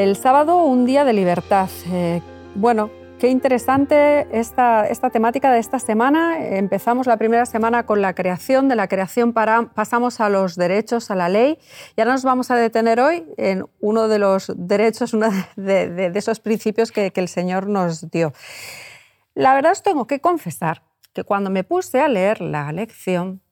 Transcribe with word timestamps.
El 0.00 0.16
sábado, 0.16 0.64
un 0.64 0.86
día 0.86 1.04
de 1.04 1.12
libertad. 1.12 1.68
Eh, 1.92 2.22
bueno, 2.54 2.90
Qué 3.18 3.28
interesante 3.28 4.26
esta, 4.32 4.86
esta, 4.86 5.10
temática 5.10 5.52
de 5.52 5.58
esta 5.58 5.78
semana. 5.78 6.38
Empezamos 6.56 7.06
la 7.06 7.18
primera 7.18 7.44
semana 7.44 7.84
con 7.84 8.00
la 8.00 8.14
creación, 8.14 8.70
de 8.70 8.76
la 8.76 8.88
creación 8.88 9.34
para, 9.34 9.74
pasamos 9.74 10.20
a 10.22 10.30
los 10.30 10.56
derechos, 10.56 11.10
a 11.10 11.14
la 11.16 11.28
ley. 11.28 11.58
Y 11.98 12.00
ahora 12.00 12.14
nos 12.14 12.24
vamos 12.24 12.50
a 12.50 12.56
detener 12.56 12.98
hoy 12.98 13.26
en 13.36 13.66
uno 13.80 14.08
de 14.08 14.18
los 14.18 14.50
derechos, 14.56 15.12
uno 15.12 15.28
de, 15.56 16.10
esos 16.14 16.40
principios 16.40 16.92
que, 16.92 17.10
que, 17.10 17.20
el 17.20 17.28
Señor 17.28 17.66
nos 17.66 18.10
dio. 18.10 18.32
La 19.34 19.52
verdad 19.52 19.72
os 19.72 19.82
tengo 19.82 20.06
que 20.06 20.20
confesar 20.20 20.82
que 21.12 21.22
cuando 21.22 21.50
me 21.50 21.62
puse 21.62 22.00
a 22.00 22.08
leer 22.08 22.40
la 22.40 22.72
lección, 22.72 23.42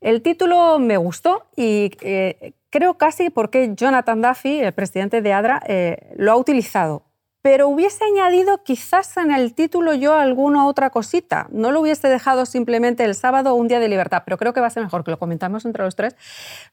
el 0.00 0.22
título 0.22 0.78
me 0.78 0.96
gustó 0.98 1.46
y 1.56 1.90
eh, 2.00 2.54
creo 2.70 2.94
casi 2.94 3.30
porque 3.30 3.72
Jonathan 3.74 4.22
Duffy, 4.22 4.60
el 4.60 4.72
presidente 4.72 5.22
de 5.22 5.32
ADRA, 5.32 5.62
eh, 5.66 6.14
lo 6.16 6.32
ha 6.32 6.36
utilizado 6.36 7.10
pero 7.42 7.68
hubiese 7.68 8.04
añadido 8.04 8.62
quizás 8.62 9.16
en 9.16 9.30
el 9.30 9.54
título 9.54 9.94
yo 9.94 10.14
alguna 10.14 10.66
otra 10.66 10.90
cosita. 10.90 11.46
No 11.50 11.70
lo 11.70 11.80
hubiese 11.80 12.08
dejado 12.08 12.44
simplemente 12.44 13.04
el 13.04 13.14
sábado 13.14 13.54
un 13.54 13.66
día 13.66 13.80
de 13.80 13.88
libertad, 13.88 14.22
pero 14.24 14.36
creo 14.36 14.52
que 14.52 14.60
va 14.60 14.66
a 14.66 14.70
ser 14.70 14.82
mejor 14.82 15.04
que 15.04 15.10
lo 15.10 15.18
comentamos 15.18 15.64
entre 15.64 15.82
los 15.82 15.96
tres. 15.96 16.16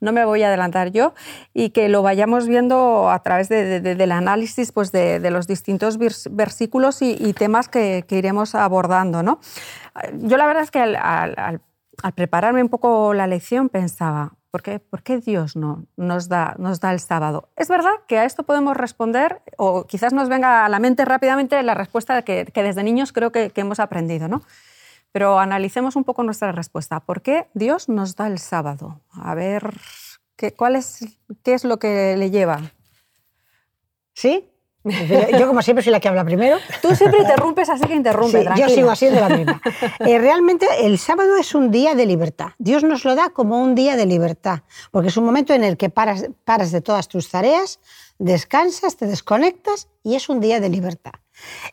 No 0.01 0.11
me 0.11 0.25
voy 0.25 0.43
a 0.43 0.47
adelantar 0.47 0.91
yo 0.91 1.13
y 1.53 1.69
que 1.69 1.87
lo 1.87 2.01
vayamos 2.01 2.47
viendo 2.47 3.09
a 3.09 3.23
través 3.23 3.47
del 3.47 4.11
análisis 4.11 4.73
pues, 4.73 4.91
de, 4.91 5.19
los 5.31 5.47
distintos 5.47 5.97
versículos 5.97 7.01
y, 7.01 7.33
temas 7.33 7.69
que, 7.69 8.05
iremos 8.09 8.55
abordando. 8.55 9.23
¿no? 9.23 9.39
Yo 10.15 10.35
la 10.35 10.47
verdad 10.47 10.63
es 10.63 10.71
que 10.71 10.79
al 10.79 11.61
prepararme 12.15 12.61
un 12.61 12.69
poco 12.69 13.13
la 13.13 13.27
lección 13.27 13.69
pensaba, 13.69 14.33
¿Por 14.57 14.63
qué, 14.63 14.79
¿Por 14.79 15.03
qué, 15.03 15.19
Dios 15.19 15.55
no 15.55 15.85
nos 15.97 16.29
da, 16.29 16.55
nos 16.57 16.79
da 16.79 16.91
el 16.91 16.99
sábado? 16.99 17.49
Es 17.55 17.67
verdad 17.67 17.91
que 18.07 18.17
a 18.17 18.25
esto 18.25 18.41
podemos 18.41 18.75
responder, 18.75 19.43
o 19.55 19.85
quizás 19.85 20.13
nos 20.13 20.29
venga 20.29 20.65
a 20.65 20.69
la 20.69 20.79
mente 20.79 21.05
rápidamente 21.05 21.61
la 21.61 21.75
respuesta 21.75 22.23
que, 22.23 22.47
que 22.51 22.63
desde 22.63 22.81
niños 22.81 23.13
creo 23.13 23.31
que, 23.31 23.51
hemos 23.53 23.79
aprendido, 23.79 24.27
¿no? 24.27 24.41
Pero 25.11 25.37
analicemos 25.37 25.95
un 25.95 26.05
poco 26.05 26.23
nuestra 26.23 26.51
respuesta. 26.53 27.01
¿Por 27.01 27.21
qué 27.21 27.45
Dios 27.53 27.87
nos 27.87 28.15
da 28.15 28.25
el 28.25 28.39
sábado? 28.39 28.99
A 29.11 29.35
ver, 29.35 29.75
¿qué, 30.35 30.55
cuál 30.55 30.75
es, 30.75 31.05
qué 31.43 31.53
es 31.53 31.63
lo 31.63 31.77
que 31.77 32.17
le 32.17 32.31
lleva? 32.31 32.59
¿Sí? 34.15 34.49
Yo, 35.39 35.47
como 35.47 35.61
siempre, 35.61 35.83
soy 35.83 35.91
la 35.91 35.99
que 35.99 36.07
habla 36.07 36.23
primero. 36.23 36.57
Tú 36.81 36.95
siempre 36.95 37.21
interrumpes, 37.21 37.69
así 37.69 37.85
que 37.85 37.95
interrumpe. 37.95 38.43
Sí, 38.43 38.61
yo 38.61 38.69
sigo 38.69 38.89
haciendo 38.89 39.19
la 39.19 39.29
misma. 39.29 39.61
Eh, 39.99 40.19
realmente, 40.19 40.65
el 40.81 40.97
sábado 40.99 41.37
es 41.37 41.53
un 41.55 41.71
día 41.71 41.95
de 41.95 42.05
libertad. 42.05 42.49
Dios 42.57 42.83
nos 42.83 43.03
lo 43.03 43.15
da 43.15 43.29
como 43.29 43.61
un 43.61 43.75
día 43.75 43.95
de 43.95 44.05
libertad, 44.05 44.59
porque 44.91 45.09
es 45.09 45.17
un 45.17 45.25
momento 45.25 45.53
en 45.53 45.63
el 45.63 45.75
que 45.75 45.89
paras, 45.89 46.27
paras 46.45 46.71
de 46.71 46.81
todas 46.81 47.07
tus 47.07 47.29
tareas, 47.29 47.79
descansas, 48.19 48.95
te 48.95 49.05
desconectas 49.05 49.87
y 50.03 50.15
es 50.15 50.29
un 50.29 50.39
día 50.39 50.59
de 50.59 50.69
libertad. 50.69 51.13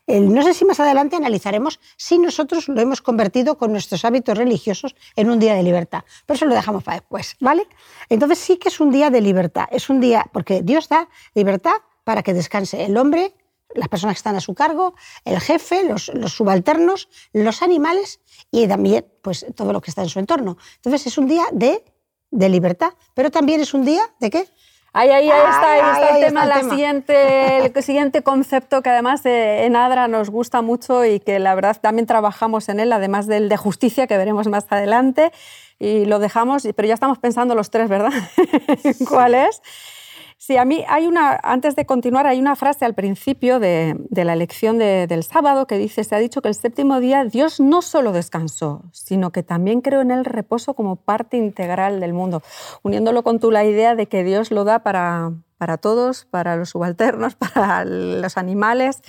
no 0.07 0.43
sé 0.43 0.55
si 0.55 0.65
más 0.65 0.81
adelante 0.81 1.17
analizaremos 1.17 1.81
si 1.97 2.19
nosotros 2.19 2.69
lo 2.69 2.81
hemos 2.81 3.01
convertido 3.01 3.57
con 3.57 3.73
nuestros 3.73 4.05
hábitos 4.05 4.37
religiosos 4.37 4.95
en 5.17 5.31
un 5.31 5.39
día 5.39 5.55
de 5.55 5.63
libertad, 5.63 6.05
pero 6.27 6.37
eso 6.37 6.47
lo 6.47 6.55
dejamos 6.55 6.83
para 6.83 6.99
después, 6.99 7.37
¿vale? 7.41 7.67
Entonces 8.09 8.39
sí 8.39 8.57
que 8.57 8.69
es 8.69 8.81
un 8.81 8.91
día 8.91 9.11
de 9.11 9.21
libertad, 9.21 9.67
es 9.71 9.89
un 9.89 10.01
día, 10.01 10.27
porque 10.33 10.63
Dios 10.63 10.89
da 10.89 11.09
libertad 11.35 11.77
para 12.05 12.23
que 12.23 12.35
descanse 12.35 12.85
el 12.85 12.97
hombre, 12.97 13.35
las 13.75 13.89
personas 13.89 14.15
que 14.15 14.19
están 14.19 14.37
a 14.37 14.41
su 14.41 14.55
cargo, 14.55 14.95
el 15.25 15.41
jefe, 15.41 15.85
los, 15.85 16.13
subalternos, 16.27 17.09
los 17.33 17.63
animales 17.63 18.21
y 18.51 18.69
también 18.69 19.07
pues, 19.23 19.47
todo 19.57 19.73
lo 19.73 19.81
que 19.81 19.91
está 19.91 20.03
en 20.03 20.09
su 20.09 20.19
entorno. 20.19 20.57
Entonces 20.77 21.07
es 21.07 21.19
un 21.19 21.27
día 21.27 21.45
de, 21.53 21.85
de 22.31 22.49
libertad, 22.49 22.93
pero 23.15 23.31
también 23.31 23.61
es 23.61 23.75
un 23.75 23.85
día 23.85 24.03
de 24.21 24.31
qué? 24.31 24.49
Ahí, 24.97 25.11
ahí, 25.11 25.29
ahí 25.29 25.41
está, 25.41 25.73
ahí 25.73 25.93
está 25.93 26.19
el 26.19 26.25
tema, 26.25 26.47
la 26.47 26.63
Siguiente, 26.63 27.67
el 27.67 27.83
siguiente 27.83 28.23
concepto 28.23 28.81
que 28.81 28.91
además 28.91 29.23
en 29.25 29.75
ADRA 29.75 30.07
nos 30.07 30.31
gusta 30.31 30.63
mucho 30.63 31.05
y 31.05 31.19
que 31.19 31.41
la 31.41 31.57
verdad 31.57 31.77
también 31.81 32.07
trabajamos 32.07 32.69
en 32.69 32.79
él, 32.79 32.93
además 32.93 33.27
del 33.27 33.49
de 33.49 33.57
justicia 33.57 34.07
que 34.07 34.17
veremos 34.17 34.47
más 34.47 34.67
adelante, 34.71 35.33
y 35.81 36.05
lo 36.05 36.21
dejamos, 36.21 36.63
pero 36.77 36.87
ya 36.87 36.95
estamos 36.95 37.19
pensando 37.19 37.57
los 37.57 37.71
tres, 37.71 37.89
¿verdad? 37.89 38.13
¿Cuál 39.09 39.35
es? 39.35 39.61
Sí, 40.47 40.59
a 40.59 40.67
mí 40.67 40.85
hay 40.89 41.07
una, 41.07 41.41
antes 41.43 41.75
de 41.75 41.87
continuar, 41.87 42.27
hay 42.27 42.39
una 42.39 42.55
frase 42.55 42.85
al 42.85 42.93
principio 42.93 43.61
de, 43.61 43.97
la 44.11 44.37
lección 44.37 44.77
del 44.77 45.23
sábado 45.23 45.67
que 45.67 45.79
dice, 45.79 46.05
se 46.05 46.15
ha 46.15 46.19
dicho 46.19 46.43
que 46.43 46.49
el 46.49 46.55
séptimo 46.55 47.01
día 47.01 47.25
Dios 47.25 47.61
no 47.61 47.81
solo 47.81 48.13
descansó, 48.13 48.83
sino 48.93 49.33
que 49.33 49.43
también 49.43 49.81
creó 49.81 50.03
en 50.03 50.11
él 50.11 50.27
reposo 50.27 50.75
como 50.75 50.97
parte 50.97 51.39
integral 51.39 51.99
del 51.99 52.13
mundo, 52.13 52.43
uniéndolo 52.83 53.23
con 53.23 53.41
tú 53.41 53.51
la 53.51 53.65
idea 53.65 53.95
de 53.95 54.05
que 54.07 54.23
Dios 54.23 54.51
lo 54.51 54.65
da 54.65 54.81
para, 54.81 55.33
para 55.57 55.79
todos, 55.79 56.27
para 56.27 56.57
los 56.57 56.69
subalternos, 56.69 57.37
para 57.55 57.87
los 57.87 58.37
animales, 58.37 59.01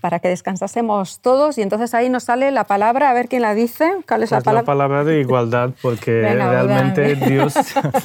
para 0.00 0.18
que 0.18 0.28
descansásemos 0.28 1.20
todos. 1.20 1.58
Y 1.58 1.62
entonces 1.62 1.94
ahí 1.94 2.08
nos 2.08 2.24
sale 2.24 2.50
la 2.50 2.64
palabra, 2.64 3.10
a 3.10 3.14
ver 3.14 3.28
quién 3.28 3.42
la 3.42 3.54
dice. 3.54 3.90
¿Cuál 4.06 4.22
es 4.22 4.30
la 4.30 4.40
palabra? 4.40 4.62
La 4.62 4.66
palabra 4.66 5.04
de 5.04 5.20
igualdad, 5.20 5.70
porque 5.82 6.22
realmente 6.22 7.16
Dios 7.16 7.54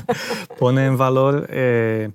pone 0.59 0.85
en 0.85 0.97
valor 0.97 1.47
eh, 1.49 2.11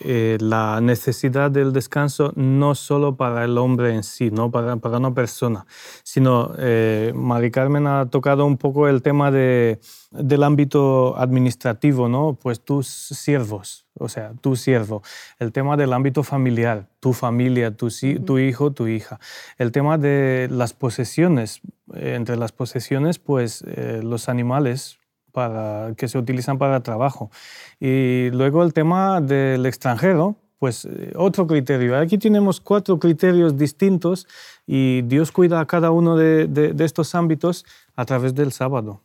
eh, 0.00 0.38
la 0.40 0.80
necesidad 0.80 1.50
del 1.50 1.72
descanso 1.72 2.32
no 2.36 2.74
solo 2.74 3.16
para 3.16 3.44
el 3.44 3.58
hombre 3.58 3.94
en 3.94 4.02
sí, 4.02 4.30
no 4.30 4.50
para, 4.50 4.76
para 4.76 4.98
una 4.98 5.14
persona, 5.14 5.66
sino 6.02 6.52
eh, 6.58 7.12
Mari 7.14 7.50
Carmen 7.50 7.86
ha 7.86 8.06
tocado 8.06 8.46
un 8.46 8.56
poco 8.56 8.88
el 8.88 9.02
tema 9.02 9.30
de, 9.30 9.80
del 10.10 10.42
ámbito 10.42 11.16
administrativo, 11.18 12.08
¿no? 12.08 12.38
Pues 12.40 12.60
tus 12.60 12.86
siervos, 12.86 13.86
o 13.98 14.08
sea, 14.08 14.32
tu 14.40 14.56
siervo. 14.56 15.02
El 15.38 15.52
tema 15.52 15.76
del 15.76 15.92
ámbito 15.92 16.22
familiar, 16.22 16.88
tu 17.02 17.12
familia, 17.12 17.72
tu, 17.72 17.88
tu 18.24 18.38
hijo, 18.38 18.70
tu 18.70 18.86
hija. 18.86 19.18
El 19.58 19.72
tema 19.72 19.98
de 19.98 20.46
las 20.52 20.72
posesiones, 20.72 21.60
eh, 21.94 22.14
entre 22.14 22.36
las 22.36 22.52
posesiones, 22.52 23.18
pues 23.18 23.64
eh, 23.66 24.02
los 24.04 24.28
animales 24.28 25.00
para, 25.32 25.94
que 25.96 26.06
se 26.06 26.16
utilizan 26.16 26.58
para 26.58 26.80
trabajo. 26.80 27.32
Y 27.80 28.30
luego 28.30 28.62
el 28.62 28.72
tema 28.72 29.20
del 29.20 29.66
extranjero, 29.66 30.36
pues 30.60 30.84
eh, 30.84 31.12
otro 31.16 31.48
criterio. 31.48 31.98
Aquí 31.98 32.18
tenemos 32.18 32.60
cuatro 32.60 33.00
criterios 33.00 33.58
distintos 33.58 34.28
y 34.64 35.02
Dios 35.02 35.32
cuida 35.32 35.58
a 35.58 35.66
cada 35.66 35.90
uno 35.90 36.16
de, 36.16 36.46
de 36.46 36.84
estos 36.84 37.16
ámbitos 37.16 37.66
a 37.96 38.04
través 38.04 38.32
del 38.32 38.52
sábado. 38.52 39.02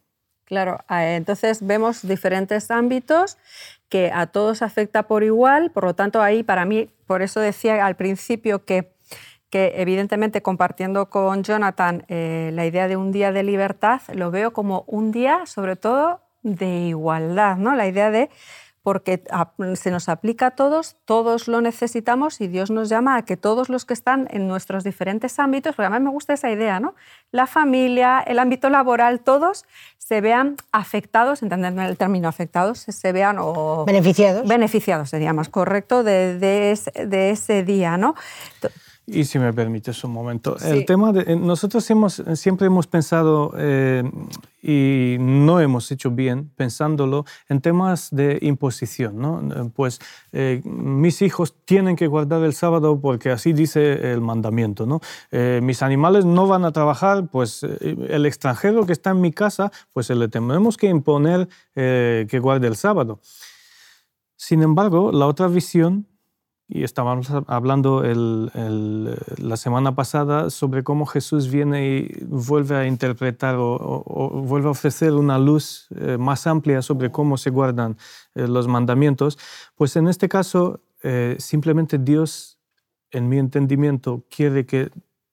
Claro, 0.48 0.80
entonces 0.90 1.60
vemos 1.66 2.08
diferentes 2.08 2.72
ámbitos 2.72 3.38
que 3.90 4.12
a 4.14 4.28
todos 4.28 4.62
afecta 4.62 5.04
por 5.04 5.24
igual, 5.24 5.72
por 5.72 5.86
lo 5.86 5.94
tanto 5.94 6.22
ahí 6.22 6.44
para 6.44 6.66
mí, 6.66 6.90
por 7.06 7.22
eso 7.22 7.40
decía 7.40 7.86
al 7.86 7.96
principio 7.96 8.66
que, 8.66 8.92
que 9.50 9.74
evidentemente 9.78 10.42
compartiendo 10.42 11.10
con 11.10 11.44
Jonathan 11.44 12.04
eh, 12.08 12.52
la 12.54 12.66
idea 12.66 12.88
de 12.88 12.98
un 12.98 13.12
día 13.12 13.32
de 13.32 13.44
libertad, 13.44 14.02
lo 14.14 14.32
veo 14.32 14.52
como 14.52 14.84
un 14.88 15.12
día 15.12 15.46
sobre 15.46 15.76
todo 15.76 16.22
de 16.44 16.88
igualdad, 16.88 17.58
¿no? 17.58 17.76
la 17.76 17.88
idea 17.88 18.12
de 18.12 18.30
porque 18.88 19.22
se 19.76 19.92
nos 19.92 20.08
aplica 20.08 20.46
a 20.46 20.52
todos, 20.52 20.96
todos 21.04 21.50
lo 21.50 21.60
necesitamos 21.60 22.40
y 22.40 22.48
Dios 22.48 22.72
nos 22.72 22.88
llama 22.88 23.18
a 23.18 23.24
que 23.24 23.36
todos 23.36 23.68
los 23.68 23.84
que 23.84 23.94
están 23.94 24.30
en 24.32 24.48
nuestros 24.48 24.86
diferentes 24.86 25.40
ámbitos, 25.40 25.76
porque 25.76 25.88
además 25.88 26.04
me 26.04 26.10
gusta 26.10 26.32
esa 26.36 26.50
idea, 26.50 26.80
¿no? 26.80 26.96
La 27.34 27.48
familia, 27.48 28.24
el 28.26 28.40
ámbito 28.40 28.70
laboral, 28.70 29.20
todos 29.20 29.66
se 29.98 30.22
vean 30.22 30.56
afectados, 30.72 31.44
entendiendo 31.44 31.82
el 31.82 31.98
término 31.98 32.30
afectados, 32.30 32.80
se 32.80 33.12
vean 33.12 33.40
o... 33.42 33.84
Beneficiados. 33.86 34.48
Beneficiados 34.48 35.10
sería 35.10 35.34
más 35.34 35.50
correcto 35.50 36.06
de, 36.06 36.40
de 36.40 37.30
ese 37.30 37.64
día, 37.64 37.98
¿no? 37.98 38.16
Y 39.10 39.24
si 39.24 39.40
me 39.40 39.54
permites 39.54 40.04
un 40.04 40.12
momento, 40.12 40.58
el 40.66 40.86
tema 40.86 41.14
de 41.14 41.22
eh, 41.32 41.36
nosotros 41.38 41.90
hemos 41.90 42.22
siempre 42.36 42.68
hemos 42.68 42.88
pensado 42.88 43.54
eh, 43.58 44.04
y 44.62 45.16
no 45.18 45.62
hemos 45.62 45.90
hecho 45.94 46.12
bien 46.12 46.52
pensándolo 46.58 47.24
en 47.48 47.62
temas 47.62 48.10
de 48.12 48.38
imposición, 48.42 49.18
¿no? 49.18 49.42
Eh, 49.50 49.72
pues 49.74 50.02
mis 50.34 51.22
hijos 51.22 51.56
tienen 51.64 51.96
que 51.96 52.08
guardar 52.08 52.44
el 52.44 52.54
sábado 52.54 53.00
porque 53.00 53.32
así 53.32 53.54
dice 53.54 54.12
el 54.12 54.20
mandamiento, 54.20 54.86
¿no? 54.86 55.00
mis 55.32 55.82
animales 55.82 56.26
no 56.26 56.48
van 56.48 56.66
a 56.66 56.74
trabajar, 56.74 57.30
pues 57.32 57.64
el 57.64 58.26
extranjero 58.26 58.86
que 58.86 58.92
está 58.92 59.12
en 59.12 59.22
mi 59.22 59.32
casa, 59.32 59.72
pues 59.94 60.10
le 60.10 60.28
tenemos 60.28 60.76
que 60.76 60.88
imponer 60.88 61.48
que 61.74 62.40
guarde 62.42 62.68
el 62.68 62.76
sábado. 62.76 63.22
Sin 64.36 64.62
embargo, 64.64 65.12
la 65.12 65.28
otra 65.28 65.48
visión 65.48 66.08
y 66.70 66.84
estábamos 66.84 67.30
hablando 67.48 68.04
la 68.04 69.58
semana 69.58 69.96
pasada 69.96 70.50
sobre 70.50 70.84
cómo 70.84 71.06
Jesús 71.06 71.50
viene 71.50 71.88
y 71.88 72.26
vuelve 72.26 72.76
a 72.76 72.86
interpretar 72.86 73.56
o, 73.58 74.44
vuelve 74.46 74.68
a 74.68 74.72
ofrecer 74.72 75.14
una 75.14 75.40
luz 75.40 75.88
eh, 75.96 76.18
más 76.18 76.46
amplia 76.46 76.82
sobre 76.82 77.10
cómo 77.10 77.38
se 77.38 77.52
guardan 77.52 77.98
eh, 78.36 78.48
los 78.48 78.68
mandamientos. 78.68 79.40
Pues 79.76 79.96
en 79.96 80.10
este 80.10 80.28
caso, 80.28 80.82
eh, 81.04 81.38
simplemente 81.40 81.98
Dios, 81.98 82.60
en 83.12 83.30
mi 83.30 83.38
entendimiento, 83.38 84.26
quiere 84.30 84.66
que 84.66 84.92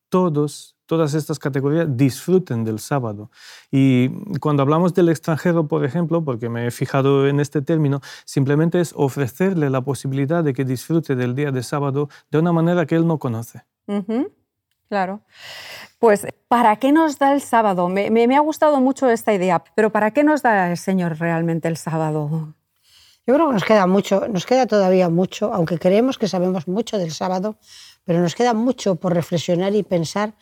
todos 0.09 0.74
todas 0.87 1.15
estas 1.15 1.39
categorías 1.39 1.87
disfruten 1.89 2.65
del 2.65 2.79
sábado. 2.79 3.31
Y 3.71 4.11
cuando 4.39 4.63
hablamos 4.63 4.95
del 4.95 5.09
extranjero, 5.09 5.67
por 5.69 5.85
ejemplo, 5.85 6.25
porque 6.25 6.49
me 6.49 6.67
he 6.67 6.71
fijado 6.71 7.27
en 7.27 7.41
este 7.41 7.63
término, 7.63 8.01
simplemente 8.25 8.81
es 8.81 8.93
ofrecerle 8.97 9.71
la 9.71 9.81
posibilidad 9.83 10.45
de 10.45 10.53
que 10.53 10.65
disfrute 10.65 11.17
del 11.17 11.35
día 11.35 11.51
de 11.51 11.63
sábado 11.63 12.09
de 12.31 12.39
una 12.39 12.53
manera 12.53 12.87
que 12.87 12.97
él 12.97 13.07
no 13.07 13.19
conoce. 13.19 13.63
Claro. 14.89 15.23
Pues, 15.99 16.27
¿para 16.49 16.77
qué 16.77 16.93
nos 16.93 17.19
da 17.19 17.33
el 17.33 17.41
sábado? 17.41 17.89
Me, 17.89 18.11
me, 18.11 18.37
ha 18.37 18.41
gustado 18.41 18.81
mucho 18.81 19.09
esta 19.09 19.33
idea, 19.33 19.63
pero 19.75 19.91
¿para 19.91 20.11
qué 20.13 20.23
nos 20.23 20.43
da 20.43 20.71
el 20.71 20.77
Señor 20.77 21.19
realmente 21.19 21.69
el 21.69 21.77
sábado? 21.77 22.55
Yo 23.27 23.35
creo 23.35 23.49
que 23.49 23.55
nos 23.55 23.65
queda 23.65 23.87
mucho, 23.87 24.29
nos 24.29 24.45
queda 24.45 24.67
todavía 24.67 25.09
mucho, 25.09 25.53
aunque 25.55 25.79
creemos 25.79 26.19
que 26.19 26.29
sabemos 26.29 26.69
mucho 26.69 26.99
del 26.99 27.11
sábado, 27.11 27.57
pero 28.05 28.21
nos 28.21 28.35
queda 28.35 28.53
mucho 28.53 28.97
por 28.97 29.15
reflexionar 29.15 29.75
y 29.75 29.83
pensar 29.83 30.35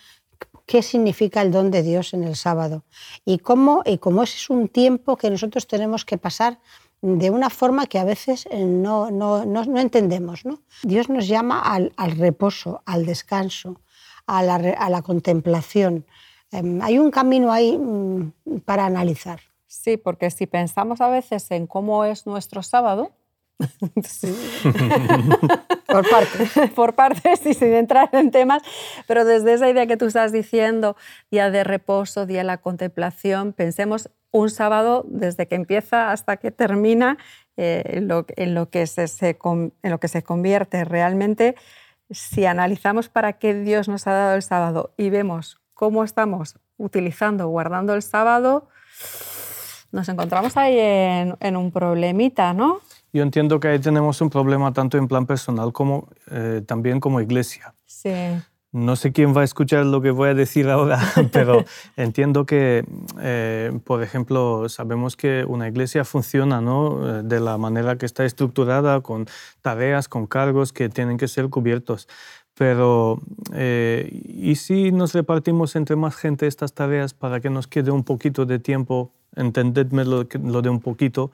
qué 0.66 0.82
significa 0.82 1.42
el 1.42 1.50
don 1.50 1.70
de 1.70 1.82
Dios 1.82 2.14
en 2.14 2.24
el 2.24 2.36
sábado 2.36 2.84
y 3.24 3.38
cómo, 3.38 3.82
y 3.84 3.98
cómo 3.98 4.22
ese 4.22 4.36
es 4.36 4.50
un 4.50 4.68
tiempo 4.68 5.16
que 5.16 5.30
nosotros 5.30 5.66
tenemos 5.66 6.04
que 6.04 6.18
pasar 6.18 6.58
de 7.02 7.30
una 7.30 7.50
forma 7.50 7.86
que 7.86 7.98
a 7.98 8.04
veces 8.04 8.46
eh, 8.50 8.64
no, 8.64 9.10
no, 9.10 9.44
no, 9.44 9.80
entendemos. 9.80 10.44
¿no? 10.44 10.62
Dios 10.82 11.08
nos 11.08 11.26
llama 11.26 11.60
al, 11.60 11.92
al 11.96 12.12
reposo, 12.12 12.82
al 12.86 13.04
descanso, 13.04 13.80
a 14.26 14.42
la, 14.42 14.54
a 14.54 14.88
la 14.88 15.02
contemplación. 15.02 16.06
Em, 16.52 16.80
hay 16.80 16.98
un 16.98 17.10
camino 17.10 17.52
ahí 17.52 17.76
mm, 17.76 18.60
para 18.64 18.86
analizar. 18.86 19.40
Sí, 19.66 19.96
porque 19.96 20.30
si 20.30 20.46
pensamos 20.46 21.00
a 21.00 21.08
veces 21.08 21.50
en 21.50 21.66
cómo 21.66 22.04
es 22.04 22.26
nuestro 22.26 22.62
sábado, 22.62 23.10
Por 25.86 26.08
partes. 26.08 26.52
Por 26.74 26.94
partes 26.94 27.46
y 27.46 27.54
sin 27.54 27.74
entrar 27.74 28.10
en 28.12 28.30
temas, 28.30 28.62
pero 29.06 29.24
desde 29.24 29.54
esa 29.54 29.68
idea 29.68 29.86
que 29.86 29.96
tú 29.96 30.06
estás 30.06 30.32
diciendo, 30.32 30.96
día 31.30 31.50
de 31.50 31.64
reposo, 31.64 32.26
día 32.26 32.38
de 32.38 32.44
la 32.44 32.58
contemplación, 32.58 33.52
pensemos 33.52 34.10
un 34.30 34.50
sábado 34.50 35.04
desde 35.08 35.46
que 35.46 35.54
empieza 35.54 36.10
hasta 36.10 36.38
que 36.38 36.50
termina 36.50 37.18
eh, 37.56 37.82
en, 37.84 38.08
lo, 38.08 38.24
que 38.70 38.86
se, 38.86 39.36
en 39.42 39.72
lo 39.82 40.00
que 40.00 40.08
se 40.08 40.22
convierte 40.22 40.84
realmente. 40.84 41.54
Si 42.10 42.46
analizamos 42.46 43.08
para 43.08 43.34
qué 43.34 43.54
Dios 43.54 43.88
nos 43.88 44.06
ha 44.06 44.12
dado 44.12 44.34
el 44.34 44.42
sábado 44.42 44.94
y 44.96 45.10
vemos 45.10 45.60
cómo 45.74 46.04
estamos 46.04 46.56
utilizando, 46.78 47.48
guardando 47.48 47.94
el 47.94 48.02
sábado, 48.02 48.68
nos 49.92 50.08
encontramos 50.08 50.56
ahí 50.56 50.78
en, 50.78 51.36
en 51.40 51.56
un 51.56 51.70
problemita, 51.70 52.52
¿no? 52.52 52.80
yo 53.12 53.22
entiendo 53.22 53.60
que 53.60 53.68
ahí 53.68 53.78
tenemos 53.78 54.20
un 54.20 54.30
problema 54.30 54.72
tanto 54.72 54.96
en 54.96 55.06
plan 55.06 55.26
personal 55.26 55.72
como 55.72 56.08
eh, 56.30 56.62
también 56.66 56.98
como 56.98 57.20
iglesia. 57.20 57.74
Sí. 57.84 58.12
No 58.72 58.96
sé 58.96 59.12
quién 59.12 59.36
va 59.36 59.42
a 59.42 59.44
escuchar 59.44 59.84
lo 59.84 60.00
que 60.00 60.10
voy 60.10 60.30
a 60.30 60.34
decir 60.34 60.70
ahora, 60.70 60.98
pero 61.32 61.62
entiendo 61.98 62.46
que, 62.46 62.86
eh, 63.20 63.70
por 63.84 64.02
ejemplo, 64.02 64.66
sabemos 64.70 65.14
que 65.14 65.44
una 65.46 65.68
iglesia 65.68 66.06
funciona 66.06 66.62
¿no? 66.62 67.18
Eh, 67.18 67.22
de 67.22 67.38
la 67.38 67.58
manera 67.58 67.96
que 67.96 68.06
está 68.06 68.24
estructurada, 68.24 69.02
con 69.02 69.26
tareas, 69.60 70.08
con 70.08 70.26
cargos 70.26 70.72
que 70.72 70.88
tienen 70.88 71.18
que 71.18 71.28
ser 71.28 71.50
cubiertos. 71.50 72.08
Pero, 72.54 73.18
¿y 73.54 74.54
si 74.56 74.92
nos 74.92 75.14
repartimos 75.14 75.74
entre 75.74 75.96
más 75.96 76.16
gente 76.16 76.46
estas 76.46 76.74
tareas 76.74 77.14
para 77.14 77.40
que 77.40 77.50
nos 77.50 77.66
quede 77.66 77.90
un 77.90 78.04
poquito 78.04 78.44
de 78.44 78.58
tiempo 78.58 79.12
entendedme 79.36 80.04
lo, 80.04 80.24
de 80.24 80.68
un 80.68 80.80
poquito, 80.80 81.30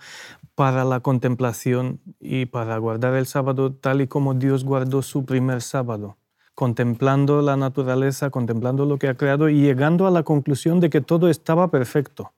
para 0.54 0.84
la 0.84 1.00
contemplación 1.00 2.00
y 2.20 2.46
para 2.46 2.76
guardar 2.78 3.14
el 3.14 3.26
sábado 3.26 3.72
tal 3.72 4.00
y 4.00 4.08
como 4.08 4.34
Dios 4.34 4.64
guardó 4.64 5.02
su 5.02 5.24
primer 5.24 5.62
sábado, 5.62 6.16
contemplando 6.54 7.42
la 7.42 7.56
naturaleza, 7.56 8.30
contemplando 8.30 8.84
lo 8.84 8.98
que 8.98 9.08
ha 9.08 9.14
creado 9.14 9.48
y 9.48 9.60
llegando 9.60 10.06
a 10.06 10.10
la 10.10 10.22
conclusión 10.22 10.80
de 10.80 10.90
que 10.90 11.00
todo 11.00 11.28
estaba 11.28 11.68
perfecto. 11.68 12.32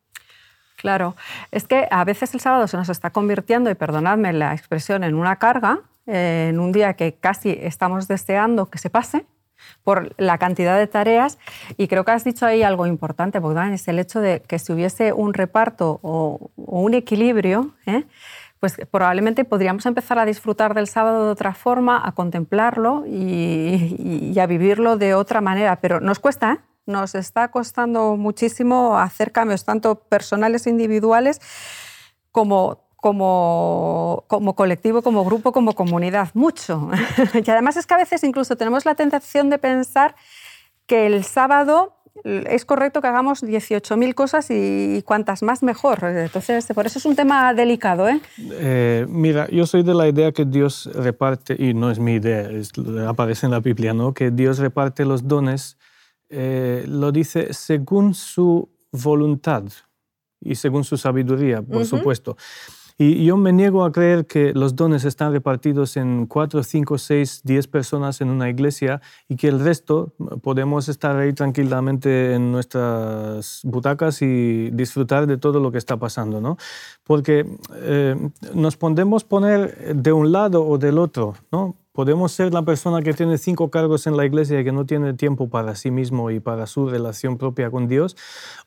Claro, 0.77 1.15
es 1.51 1.67
que 1.67 1.87
a 1.91 2.05
veces 2.05 2.33
el 2.33 2.41
sábado 2.41 2.67
se 2.67 2.77
nos 2.79 2.89
está 2.89 3.11
convirtiendo, 3.11 3.71
y 3.71 3.75
perdonadme 3.75 4.33
la 4.33 4.55
expresión, 4.55 5.05
en 5.05 5.15
una 5.15 5.37
carga, 5.37 5.81
eh, 6.07 6.49
en 6.51 6.61
un 6.61 6.73
día 6.73 6.95
que 6.95 7.15
casi 7.15 7.57
estamos 7.61 8.09
deseando 8.09 8.67
que 8.67 8.79
se 8.79 8.91
pase, 8.91 9.27
por 9.83 10.15
la 10.19 10.39
cantidad 10.39 10.79
de 10.79 10.87
tareas. 10.87 11.39
Y 11.77 11.89
creo 11.89 12.05
que 12.05 12.13
has 12.13 12.25
dicho 12.25 12.47
ahí 12.47 12.63
algo 12.63 12.87
importante, 12.87 13.39
Bogdan, 13.39 13.73
es 13.73 13.89
el 13.89 13.99
hecho 13.99 14.21
de 14.21 14.43
que 14.43 14.59
si 14.59 14.73
hubiese 14.73 15.13
un 15.13 15.35
reparto 15.35 16.01
o, 16.03 16.51
un 16.57 16.95
equilibrio, 16.95 17.75
¿eh? 17.87 18.05
pues 18.59 18.77
probablemente 18.91 19.45
podríamos 19.45 19.87
empezar 19.87 20.19
a 20.19 20.27
disfrutar 20.27 20.75
del 20.75 20.87
sábado 20.87 21.25
de 21.25 21.31
otra 21.33 21.55
forma, 21.55 22.01
a 22.05 22.13
contemplarlo 22.13 23.05
y, 23.07 24.39
a 24.39 24.47
vivirlo 24.47 24.97
de 24.97 25.15
otra 25.15 25.41
manera. 25.41 25.81
Pero 25.81 26.01
nos 26.01 26.19
cuesta, 26.19 26.53
¿eh? 26.53 26.59
nos 26.87 27.15
está 27.15 27.49
costando 27.49 28.17
muchísimo 28.17 28.99
hacer 28.99 29.33
cambios, 29.33 29.65
tanto 29.65 30.01
personales 30.01 30.67
e 30.67 30.71
individuales 30.71 31.41
como 32.33 32.90
como, 33.01 34.25
como 34.27 34.55
colectivo, 34.55 35.03
como 35.03 35.25
grupo, 35.25 35.53
como 35.53 35.75
comunidad, 35.75 36.29
mucho. 36.35 36.91
y 37.47 37.51
además 37.51 37.77
es 37.77 37.87
que 37.87 37.95
a 37.95 37.99
veces 37.99 38.23
incluso 38.25 38.57
tenemos 38.57 38.85
la 38.85 38.95
tentación 38.95 39.51
de 39.51 39.59
pensar 39.59 40.15
que 40.87 41.07
el 41.07 41.25
sábado 41.25 41.97
es 42.25 42.65
correcto 42.65 43.01
que 43.01 43.07
hagamos 43.07 43.43
18.000 43.43 44.15
cosas 44.15 44.47
y 44.51 45.03
cuantas 45.07 45.43
más 45.43 45.63
mejor. 45.63 46.05
Entonces, 46.05 46.67
por 46.75 46.87
eso 46.87 46.99
es 46.99 47.07
un 47.07 47.17
tema 47.17 47.55
delicado. 47.55 48.09
¿eh? 48.09 48.21
¿eh? 48.39 49.07
mira, 49.09 49.49
yo 49.51 49.67
soy 49.67 49.83
de 49.83 49.95
la 49.95 50.09
idea 50.09 50.33
que 50.33 50.45
Dios 50.45 50.91
reparte, 50.95 51.57
y 51.59 51.75
no 51.75 51.91
es 51.91 51.99
mi 51.99 52.15
idea, 52.15 52.49
aparece 53.09 53.47
en 53.47 53.53
la 53.53 53.61
Biblia, 53.61 53.95
¿no? 53.95 54.13
que 54.13 54.31
Dios 54.31 54.59
reparte 54.59 55.05
los 55.05 55.27
dones, 55.27 55.79
eh, 56.29 56.85
lo 56.87 57.13
dice 57.13 57.53
según 57.53 58.15
su 58.15 58.69
voluntad 58.93 59.65
y 60.41 60.55
según 60.55 60.85
su 60.85 60.97
sabiduría, 60.97 61.63
por 61.63 61.85
supuesto. 61.85 62.37
Y 63.03 63.25
yo 63.25 63.39
me 63.39 63.51
niego 63.51 63.83
a 63.87 63.93
creer 63.93 64.27
que 64.27 64.53
los 64.53 64.77
dones 64.77 65.07
están 65.07 65.33
repartidos 65.33 65.97
en 65.97 66.27
cuatro, 66.27 66.63
cinco, 66.63 66.99
seis, 66.99 67.41
diez 67.43 67.67
personas 67.67 68.21
en 68.21 68.29
una 68.29 68.51
iglesia 68.51 69.01
y 69.27 69.37
que 69.37 69.49
el 69.49 69.59
resto 69.59 70.13
podemos 70.43 70.87
estar 70.91 71.17
ahí 71.17 71.33
tranquilamente 71.33 72.35
en 72.35 72.53
nuestras 72.53 73.63
butacas 73.65 74.21
y 74.21 74.69
disfrutar 74.73 75.27
de 75.27 75.39
todo 75.39 75.61
lo 75.61 75.73
que 75.73 75.79
está 75.79 75.97
pasando, 75.97 76.43
¿no? 76.43 76.59
Porque 77.03 77.47
eh, 77.77 78.17
nos 78.53 78.77
podemos 78.77 79.25
poner 79.25 79.97
de 79.97 80.13
un 80.13 80.31
lado 80.31 80.67
o 80.67 80.77
del 80.77 80.99
otro, 80.99 81.37
¿no? 81.51 81.77
Podemos 81.93 82.31
ser 82.33 82.55
la 82.55 82.63
persona 82.63 83.03
que 83.03 83.13
tiene 83.15 83.37
cinco 83.37 83.71
cargos 83.71 84.07
en 84.07 84.17
la 84.17 84.25
iglesia 84.25 84.61
y 84.61 84.65
que 84.65 84.71
no 84.71 84.87
tiene 84.87 85.15
tiempo 85.15 85.49
para 85.49 85.75
sí 85.75 85.91
mismo 85.91 86.31
y 86.31 86.39
para 86.39 86.67
su 86.67 86.89
relación 86.89 87.37
propia 87.37 87.71
con 87.71 87.89
Dios, 87.89 88.17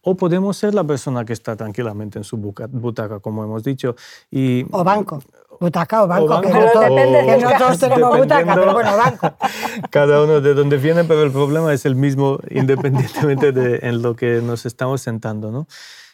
o 0.01 0.15
podemos 0.15 0.57
ser 0.57 0.73
la 0.73 0.83
persona 0.83 1.23
que 1.23 1.33
está 1.33 1.55
tranquilamente 1.55 2.17
en 2.17 2.25
su 2.25 2.37
butaca, 2.37 3.19
como 3.19 3.43
hemos 3.43 3.63
dicho. 3.63 3.95
Y, 4.29 4.65
o 4.71 4.83
banco. 4.83 5.21
Butaca 5.59 6.03
o 6.03 6.07
banco, 6.07 6.41
que, 6.41 6.49
no 6.49 6.59
depende, 6.59 7.25
que 7.25 7.37
no 7.37 7.57
todos 7.57 7.79
tenemos 7.79 8.17
butaca, 8.17 8.55
pero 8.55 8.73
bueno, 8.73 8.97
banco. 8.97 9.31
Cada 9.89 10.21
uno 10.21 10.41
de 10.41 10.53
donde 10.53 10.77
viene, 10.77 11.05
pero 11.05 11.23
el 11.23 11.31
problema 11.31 11.73
es 11.73 11.85
el 11.85 11.95
mismo 11.95 12.39
independientemente 12.49 13.51
de 13.53 13.79
en 13.83 14.01
lo 14.01 14.15
que 14.15 14.41
nos 14.41 14.65
estamos 14.65 15.01
sentando, 15.01 15.51
¿no? 15.51 15.67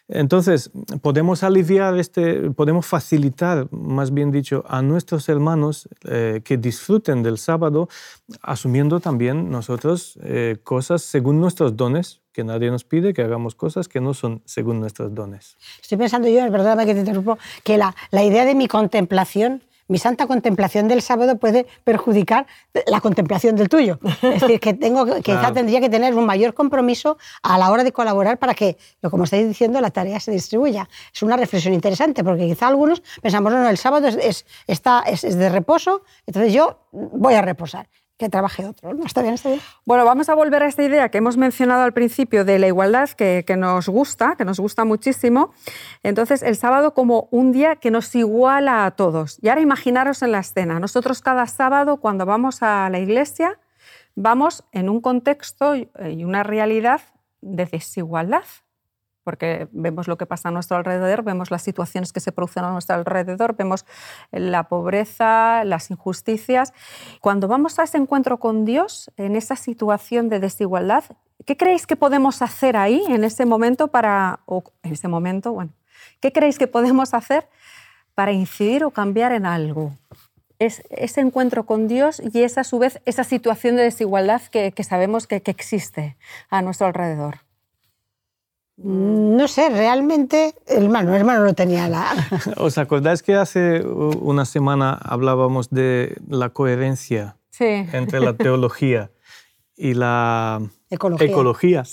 Entonces, 0.10 0.72
podemos 1.02 1.44
aliviar, 1.44 1.98
este, 1.98 2.50
podemos 2.52 2.88
facilitar, 2.88 3.68
más 3.72 4.12
bien 4.12 4.32
dicho, 4.32 4.64
a 4.68 4.82
nuestros 4.82 5.30
hermanos 5.30 5.88
eh, 6.04 6.42
que 6.44 6.58
disfruten 6.58 7.22
del 7.22 7.38
sábado, 7.38 7.90
asumiendo 8.42 9.00
también 9.00 9.52
nosotros 9.52 10.18
eh, 10.24 10.58
cosas 10.64 11.04
según 11.04 11.40
nuestros 11.40 11.78
dones, 11.78 12.22
que 12.34 12.44
nadie 12.44 12.72
nos 12.72 12.84
pide 12.84 13.14
que 13.14 13.22
hagamos 13.22 13.54
cosas 13.54 13.88
que 13.88 14.02
no 14.02 14.16
son 14.16 14.42
según 14.46 14.80
nuestros 14.80 15.14
dones. 15.14 15.58
Estoy 15.82 15.98
pensando 16.00 16.28
yo, 16.28 16.50
perdóname 16.52 16.88
que 16.88 16.94
te 16.94 17.02
interrumpo, 17.02 17.38
que 17.64 17.78
la, 17.78 17.96
la 18.10 18.24
idea 18.24 18.46
de 18.46 18.56
mi 18.56 18.68
contemplación 18.68 19.62
mi 19.90 19.98
santa 19.98 20.28
contemplación 20.28 20.88
del 20.88 21.02
sábado 21.02 21.38
puede 21.38 21.66
perjudicar 21.84 22.48
la 22.88 23.02
contemplación 23.02 23.58
del 23.58 23.68
tuyo. 23.68 24.00
Es 24.22 24.42
decir, 24.42 24.60
que 24.60 24.74
tengo, 24.74 25.06
quizá 25.22 25.52
tendría 25.52 25.82
que 25.82 25.90
tener 25.90 26.16
un 26.16 26.26
mayor 26.26 26.54
compromiso 26.54 27.18
a 27.44 27.58
la 27.58 27.70
hora 27.72 27.84
de 27.84 27.92
colaborar 27.92 28.38
para 28.38 28.54
que, 28.54 28.78
como 29.10 29.26
estáis 29.26 29.48
diciendo, 29.48 29.82
la 29.82 29.90
tarea 29.90 30.20
se 30.20 30.32
distribuya. 30.32 30.88
Es 31.14 31.24
una 31.24 31.36
reflexión 31.36 31.74
interesante, 31.74 32.24
porque 32.24 32.48
quizá 32.48 32.68
algunos 32.68 33.02
pensamos, 33.22 33.52
no, 33.52 33.62
no 33.62 33.70
el 33.70 33.78
sábado 33.78 34.08
es, 34.08 34.46
está, 34.68 35.02
es 35.02 35.22
de 35.22 35.50
reposo, 35.50 36.04
entonces 36.26 36.54
yo 36.54 36.80
voy 36.92 37.34
a 37.34 37.42
reposar 37.42 37.90
que 38.20 38.28
trabaje 38.28 38.66
otro. 38.66 38.92
¿Está 39.06 39.22
bien, 39.22 39.34
está 39.34 39.48
bien? 39.48 39.62
Bueno, 39.86 40.04
vamos 40.04 40.28
a 40.28 40.36
volver 40.36 40.62
a 40.62 40.68
esta 40.68 40.84
idea 40.84 41.10
que 41.10 41.20
hemos 41.20 41.38
mencionado 41.38 41.84
al 41.84 41.94
principio 41.94 42.44
de 42.44 42.60
la 42.60 42.68
igualdad, 42.68 43.10
que, 43.12 43.46
que, 43.48 43.56
nos 43.56 43.88
gusta, 43.88 44.36
que 44.38 44.44
nos 44.44 44.60
gusta 44.60 44.84
muchísimo. 44.84 45.54
Entonces, 46.04 46.44
el 46.44 46.58
sábado 46.58 46.94
como 46.94 47.30
un 47.32 47.54
día 47.54 47.78
que 47.78 47.92
nos 47.92 48.14
iguala 48.16 48.86
a 48.86 48.92
todos. 48.92 49.40
Y 49.42 49.48
ahora 49.48 49.62
imaginaros 49.62 50.22
en 50.22 50.34
la 50.34 50.40
escena. 50.40 50.82
Nosotros 50.82 51.22
cada 51.22 51.48
sábado, 51.48 51.98
cuando 51.98 52.26
vamos 52.26 52.62
a 52.62 52.90
la 52.90 53.00
iglesia, 53.00 53.58
vamos 54.16 54.66
en 54.74 54.90
un 54.90 55.00
contexto 55.00 55.78
y 55.78 55.90
una 56.26 56.44
realidad 56.44 57.00
de 57.42 57.66
desigualdad 57.66 58.44
porque 59.30 59.68
vemos 59.72 60.08
lo 60.08 60.18
que 60.18 60.26
pasa 60.26 60.50
a 60.50 60.52
nuestro 60.52 60.78
alrededor, 60.78 61.22
vemos 61.22 61.52
las 61.52 61.62
situaciones 61.62 62.12
que 62.12 62.20
se 62.20 62.32
producen 62.32 62.64
a 62.64 62.72
nuestro 62.72 62.96
alrededor, 62.96 63.56
vemos 63.56 63.86
la 64.32 64.64
pobreza, 64.64 65.64
las 65.66 65.92
injusticias. 65.92 66.74
Cuando 67.22 67.48
vamos 67.48 67.78
a 67.78 67.84
ese 67.84 68.00
encuentro 68.00 68.40
con 68.40 68.66
Dios, 68.66 69.12
en 69.18 69.36
esa 69.36 69.56
situación 69.56 70.30
de 70.30 70.40
desigualdad, 70.40 71.04
¿qué 71.46 71.56
creéis 71.58 71.86
que 71.86 71.96
podemos 71.96 72.42
hacer 72.42 72.76
ahí 72.76 73.04
en 73.08 73.24
ese 73.24 73.46
momento 73.46 73.90
para, 73.90 74.40
o 74.48 74.64
en 74.82 74.94
ese 74.94 75.08
momento, 75.08 75.54
bueno, 75.54 75.74
qué 76.22 76.32
creéis 76.32 76.58
que 76.58 76.66
podemos 76.66 77.14
hacer 77.14 77.48
para 78.16 78.32
incidir 78.32 78.84
o 78.84 78.90
cambiar 78.90 79.32
en 79.32 79.46
algo? 79.46 79.94
Es 80.58 80.82
ese 80.90 81.22
encuentro 81.22 81.68
con 81.68 81.88
Dios 81.88 82.20
y 82.34 82.42
es 82.42 82.58
a 82.58 82.64
su 82.64 82.80
vez 82.80 83.00
esa 83.06 83.24
situación 83.24 83.76
de 83.76 83.84
desigualdad 83.84 84.42
que, 84.42 84.74
sabemos 84.84 85.28
que 85.28 85.44
existe 85.46 86.18
a 86.50 86.64
nuestro 86.64 86.88
alrededor. 86.88 87.48
No 88.82 89.48
sé, 89.50 89.70
realmente 89.70 90.56
el 90.66 90.86
hermano, 90.86 91.10
el 91.10 91.18
hermano 91.18 91.44
no 91.44 91.54
tenía 91.54 91.90
la... 91.90 92.14
¿Os 92.58 92.78
acordáis 92.78 93.22
que 93.24 93.36
hace 93.36 93.82
una 93.82 94.46
semana 94.46 94.94
hablábamos 94.94 95.70
de 95.70 96.16
la 96.30 96.50
coherencia 96.50 97.36
entre 97.60 98.22
la 98.22 98.38
teología 98.38 99.12
y 99.76 99.96
la 99.96 100.62
ecología? 100.90 101.84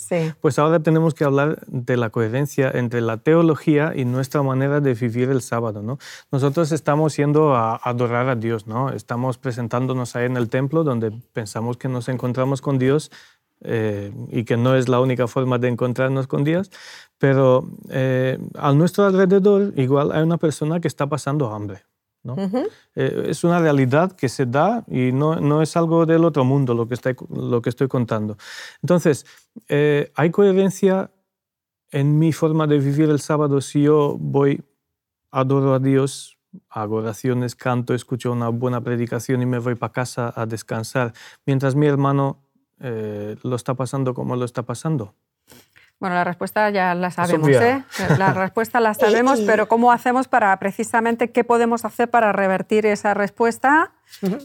Pues 0.40 0.60
ahora 0.60 0.78
tenemos 0.78 1.14
que 1.14 1.24
hablar 1.24 1.58
de 1.66 1.96
la 1.96 2.10
coherencia 2.10 2.70
entre 2.72 3.00
la 3.00 3.16
teología 3.16 3.92
y 3.96 4.04
nuestra 4.04 4.44
manera 4.44 4.80
de 4.80 4.94
vivir 4.94 5.30
el 5.30 5.42
sábado. 5.42 5.82
¿no? 5.82 5.98
Nosotros 6.30 6.70
estamos 6.70 7.16
yendo 7.16 7.56
a 7.56 7.74
adorar 7.76 8.28
a 8.28 8.36
Dios, 8.36 8.68
¿no? 8.68 8.90
estamos 8.90 9.38
presentándonos 9.38 10.14
ahí 10.14 10.26
en 10.26 10.36
el 10.36 10.48
templo 10.48 10.84
donde 10.84 11.10
pensamos 11.32 11.78
que 11.78 11.88
nos 11.88 12.08
encontramos 12.08 12.60
con 12.60 12.78
Dios 12.78 13.10
eh, 13.62 14.12
y 14.30 14.44
que 14.44 14.56
no 14.56 14.76
es 14.76 14.88
la 14.88 15.00
única 15.00 15.26
forma 15.26 15.58
de 15.58 15.68
encontrarnos 15.68 16.26
con 16.26 16.44
Dios, 16.44 16.70
pero 17.18 17.68
eh, 17.88 18.38
a 18.54 18.72
nuestro 18.72 19.04
alrededor 19.04 19.72
igual 19.76 20.12
hay 20.12 20.22
una 20.22 20.36
persona 20.36 20.80
que 20.80 20.88
está 20.88 21.06
pasando 21.06 21.50
hambre. 21.50 21.84
¿no? 22.22 22.36
Eh, 22.96 23.26
es 23.28 23.44
una 23.44 23.60
realidad 23.60 24.12
que 24.12 24.28
se 24.28 24.46
da 24.46 24.84
y 24.88 25.12
no, 25.12 25.36
no, 25.36 25.62
es 25.62 25.76
algo 25.76 26.06
del 26.06 26.24
otro 26.24 26.44
mundo 26.44 26.74
lo 26.74 26.88
que, 26.88 26.94
está, 26.94 27.14
lo 27.30 27.62
que 27.62 27.70
estoy 27.70 27.86
contando. 27.86 28.36
Entonces, 28.82 29.24
hay 29.68 30.30
coherencia 30.30 31.10
en 31.92 32.18
mi 32.18 32.32
forma 32.32 32.66
de 32.66 32.78
vivir 32.78 33.08
el 33.10 33.20
sábado 33.20 33.60
si 33.60 33.82
yo 33.82 34.16
voy, 34.18 34.60
adoro 35.30 35.74
a 35.74 35.78
Dios, 35.78 36.36
hago 36.68 36.96
oraciones, 36.96 37.54
canto, 37.54 37.94
escucho 37.94 38.32
una 38.32 38.48
buena 38.48 38.80
predicación 38.80 39.40
y 39.40 39.46
me 39.46 39.60
voy 39.60 39.76
para 39.76 39.92
casa 39.92 40.32
a 40.34 40.46
descansar, 40.46 41.12
mientras 41.44 41.74
mi 41.74 41.86
hermano 41.86 42.45
eh, 42.80 43.36
lo 43.42 43.56
está 43.56 43.74
pasando 43.74 44.14
como 44.14 44.36
lo 44.36 44.44
está 44.44 44.62
pasando? 44.62 45.14
Bueno, 45.98 46.14
la 46.14 46.24
respuesta 46.24 46.68
ya 46.70 46.94
la 46.94 47.10
sabemos, 47.10 47.48
¿eh? 47.48 47.82
La 48.18 48.34
respuesta 48.34 48.80
la 48.80 48.92
sabemos, 48.92 49.40
pero 49.40 49.66
¿cómo 49.66 49.92
hacemos 49.92 50.28
para 50.28 50.56
precisamente 50.58 51.32
qué 51.32 51.42
podemos 51.42 51.84
hacer 51.86 52.10
para 52.10 52.32
revertir 52.32 52.84
esa 52.84 53.14
respuesta? 53.14 53.92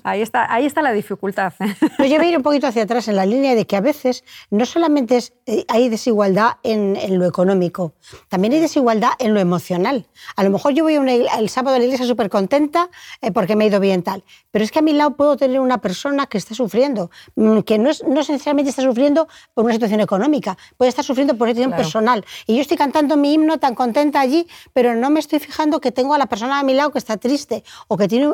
Ahí, 0.04 0.22
está, 0.22 0.52
ahí 0.54 0.66
está 0.66 0.82
la 0.82 0.92
dificultad. 0.92 1.54
¿eh? 1.60 1.76
yo 2.10 2.18
voy 2.18 2.28
a 2.28 2.30
ir 2.30 2.38
un 2.38 2.44
poquito 2.44 2.68
hacia 2.68 2.84
atrás 2.84 3.08
en 3.08 3.16
la 3.16 3.26
línea 3.26 3.56
de 3.56 3.66
que 3.66 3.76
a 3.76 3.82
veces 3.82 4.24
no 4.50 4.66
solamente 4.66 5.20
eh, 5.46 5.66
hay 5.68 5.90
desigualdad 5.90 6.58
en, 6.64 6.98
lo 7.18 7.26
económico, 7.26 7.94
también 8.30 8.54
hay 8.54 8.60
desigualdad 8.60 9.12
en 9.20 9.34
lo 9.34 9.40
emocional. 9.40 10.08
A 10.36 10.44
lo 10.44 10.50
mejor 10.50 10.74
yo 10.74 10.84
voy 10.84 10.96
el 10.96 11.50
sábado 11.50 11.76
a 11.76 11.80
la 11.80 11.86
iglesia 11.86 12.06
súper 12.06 12.30
contenta 12.30 12.90
eh, 13.22 13.32
porque 13.32 13.56
me 13.56 13.66
ha 13.66 13.68
ido 13.68 13.80
bien 13.80 14.04
tal, 14.04 14.24
pero 14.52 14.64
es 14.64 14.72
que 14.72 14.80
a 14.80 14.82
mi 14.82 14.94
lado 14.94 15.16
puedo 15.16 15.38
tener 15.38 15.60
una 15.60 15.80
persona 15.80 16.28
que 16.28 16.38
está 16.38 16.56
sufriendo, 16.56 17.12
mm, 17.36 17.60
que 17.60 17.78
no, 17.78 17.90
es, 17.90 18.04
no 18.04 18.22
esencialmente 18.22 18.70
está 18.70 18.82
sufriendo 18.82 19.28
por 19.54 19.66
una 19.66 19.74
situación 19.74 20.02
económica, 20.02 20.58
puede 20.78 20.90
estar 20.90 21.06
sufriendo 21.06 21.38
por 21.38 21.48
una 21.48 21.56
situación 21.56 21.78
personal. 21.78 22.26
Y 22.48 22.56
yo 22.56 22.62
estoy 22.62 22.78
cantando 22.78 23.18
mi 23.18 23.34
himno 23.34 23.60
tan 23.60 23.76
contenta 23.76 24.20
allí, 24.20 24.48
pero 24.74 24.96
no 24.96 25.10
me 25.10 25.20
estoy 25.20 25.40
fijando 25.40 25.80
que 25.80 25.92
tengo 25.92 26.14
a 26.14 26.18
la 26.18 26.28
persona 26.28 26.60
a 26.60 26.64
mi 26.64 26.74
lado 26.74 26.92
que 26.92 27.00
está 27.00 27.18
triste 27.18 27.64
o 27.88 27.98
que 27.98 28.08
tiene... 28.08 28.32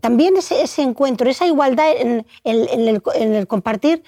también 0.00 0.36
es 0.36 0.45
ese, 0.50 0.82
encuentro, 0.82 1.28
esa 1.28 1.46
igualdad 1.46 1.86
en, 1.96 2.26
el, 2.44 3.46
compartir 3.46 4.02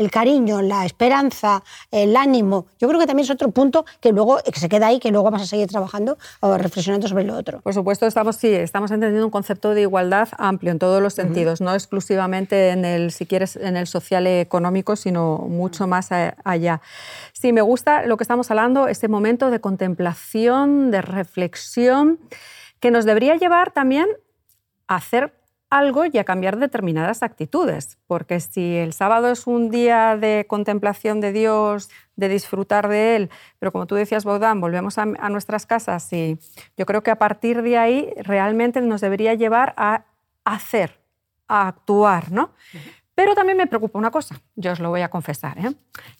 el 0.00 0.10
cariño, 0.10 0.62
la 0.62 0.86
esperanza, 0.86 1.62
el 1.90 2.16
ánimo, 2.16 2.66
yo 2.78 2.88
creo 2.88 2.98
que 2.98 3.06
también 3.06 3.24
es 3.24 3.30
otro 3.30 3.50
punto 3.50 3.84
que 4.00 4.12
luego 4.12 4.38
que 4.38 4.58
se 4.58 4.70
queda 4.70 4.86
ahí, 4.86 4.98
que 4.98 5.10
luego 5.10 5.24
vamos 5.24 5.42
a 5.42 5.46
seguir 5.46 5.68
trabajando 5.68 6.16
o 6.40 6.56
reflexionando 6.56 7.06
sobre 7.06 7.24
lo 7.24 7.36
otro. 7.36 7.60
Por 7.60 7.74
supuesto, 7.74 8.06
estamos, 8.06 8.36
sí, 8.36 8.48
estamos 8.48 8.90
entendiendo 8.90 9.26
un 9.26 9.30
concepto 9.30 9.74
de 9.74 9.82
igualdad 9.82 10.28
amplio 10.38 10.72
en 10.72 10.78
todos 10.78 11.02
los 11.02 11.12
sentidos, 11.12 11.60
no 11.60 11.74
exclusivamente 11.74 12.70
en 12.70 12.86
el, 12.86 13.12
si 13.12 13.26
quieres, 13.26 13.56
en 13.56 13.76
el 13.76 13.86
social 13.86 14.26
económico, 14.26 14.96
sino 14.96 15.36
mucho 15.36 15.86
más 15.86 16.08
allá. 16.12 16.80
Sí, 17.34 17.52
me 17.52 17.60
gusta 17.60 18.06
lo 18.06 18.16
que 18.16 18.24
estamos 18.24 18.50
hablando, 18.50 18.88
ese 18.88 19.08
momento 19.08 19.50
de 19.50 19.60
contemplación, 19.60 20.90
de 20.90 21.02
reflexión, 21.02 22.18
que 22.80 22.90
nos 22.90 23.04
debería 23.04 23.36
llevar 23.36 23.72
también 23.72 24.06
hacer 24.90 25.32
algo 25.70 26.04
y 26.04 26.18
a 26.18 26.24
cambiar 26.24 26.58
determinadas 26.58 27.22
actitudes, 27.22 27.98
porque 28.08 28.40
si 28.40 28.76
el 28.76 28.92
sábado 28.92 29.30
es 29.30 29.46
un 29.46 29.70
día 29.70 30.16
de 30.16 30.46
contemplación 30.48 31.20
de 31.20 31.32
Dios, 31.32 31.90
de 32.16 32.28
disfrutar 32.28 32.88
de 32.88 33.14
Él, 33.14 33.30
pero 33.60 33.70
como 33.70 33.86
tú 33.86 33.94
decías, 33.94 34.24
Baudán, 34.24 34.60
volvemos 34.60 34.98
a, 34.98 35.06
nuestras 35.06 35.66
casas 35.66 36.12
y 36.12 36.38
yo 36.76 36.86
creo 36.86 37.04
que 37.04 37.12
a 37.12 37.18
partir 37.18 37.62
de 37.62 37.78
ahí 37.78 38.12
realmente 38.16 38.80
nos 38.80 39.00
debería 39.00 39.34
llevar 39.34 39.74
a 39.76 40.06
hacer, 40.44 40.98
a 41.46 41.68
actuar, 41.68 42.32
¿no? 42.32 42.50
Pero 43.14 43.36
también 43.36 43.56
me 43.56 43.68
preocupa 43.68 43.98
una 43.98 44.10
cosa, 44.10 44.40
yo 44.56 44.72
os 44.72 44.80
lo 44.80 44.88
voy 44.88 45.02
a 45.02 45.08
confesar, 45.08 45.56
¿eh? 45.58 45.72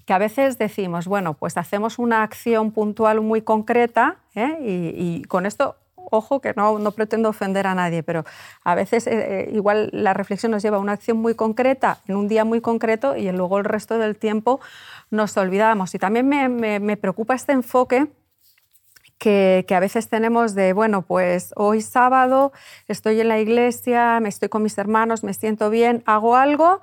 que 0.07 0.13
a 0.13 0.19
veces 0.19 0.59
decimos, 0.59 1.09
bueno, 1.09 1.35
pues 1.35 1.57
hacemos 1.57 1.99
una 1.99 2.23
acción 2.23 2.71
puntual 2.71 3.21
muy 3.21 3.43
concreta 3.43 4.19
¿eh? 4.35 4.59
y, 4.61 5.19
y, 5.19 5.25
con 5.25 5.47
esto 5.47 5.77
ojo 6.11 6.41
que 6.41 6.53
no, 6.57 6.79
no, 6.79 6.93
pretendo 6.93 7.29
ofender 7.29 7.67
a 7.67 7.75
nadie, 7.75 8.03
pero 8.03 8.25
a 8.65 8.75
veces 8.75 9.07
eh, 9.07 9.13
eh, 9.13 9.51
igual 9.53 9.91
la 9.93 10.15
reflexión 10.15 10.53
nos 10.53 10.63
lleva 10.63 10.77
a 10.77 10.81
una 10.81 10.93
acción 10.93 11.19
muy 11.19 11.35
concreta 11.35 11.99
en 12.09 12.17
un 12.17 12.29
día 12.29 12.45
muy 12.45 12.61
concreto 12.61 13.17
y 13.17 13.31
luego 13.33 13.59
el 13.59 13.65
resto 13.65 13.99
del 13.99 14.17
tiempo 14.17 14.61
nos 15.11 15.37
olvidamos. 15.37 15.95
Y 15.95 15.99
también 15.99 16.29
me, 16.29 16.49
me, 16.49 16.97
preocupa 16.97 17.35
este 17.35 17.53
enfoque 17.53 18.09
que, 19.19 19.65
que, 19.69 19.75
a 19.75 19.81
veces 19.81 20.09
tenemos 20.09 20.55
de, 20.55 20.73
bueno, 20.73 21.03
pues 21.03 21.53
hoy 21.57 21.81
sábado 21.83 22.53
estoy 22.89 23.21
en 23.21 23.29
la 23.29 23.39
iglesia, 23.39 24.19
me 24.21 24.29
estoy 24.29 24.49
con 24.49 24.63
mis 24.63 24.79
hermanos, 24.79 25.25
me 25.25 25.35
siento 25.35 25.71
bien, 25.71 26.03
hago 26.07 26.37
algo 26.37 26.81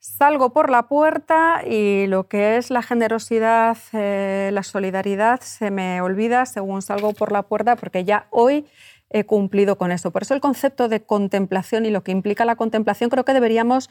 Salgo 0.00 0.52
por 0.52 0.70
la 0.70 0.84
puerta 0.84 1.62
y 1.66 2.06
lo 2.06 2.28
que 2.28 2.56
es 2.56 2.70
la 2.70 2.82
generosidad, 2.82 3.76
eh, 3.92 4.50
la 4.52 4.62
solidaridad 4.62 5.40
se 5.40 5.70
me 5.70 6.00
olvida 6.00 6.46
según 6.46 6.82
salgo 6.82 7.12
por 7.14 7.32
la 7.32 7.42
puerta 7.42 7.74
porque 7.74 8.04
ya 8.04 8.28
hoy 8.30 8.64
he 9.10 9.24
cumplido 9.24 9.76
con 9.76 9.90
eso. 9.90 10.10
Por 10.10 10.22
eso 10.22 10.34
el 10.34 10.40
concepto 10.40 10.88
de 10.88 11.02
contemplación 11.02 11.86
y 11.86 11.90
lo 11.90 12.02
que 12.02 12.12
implica 12.12 12.44
la 12.44 12.56
contemplación 12.56 13.10
creo 13.10 13.24
que 13.24 13.32
deberíamos 13.32 13.90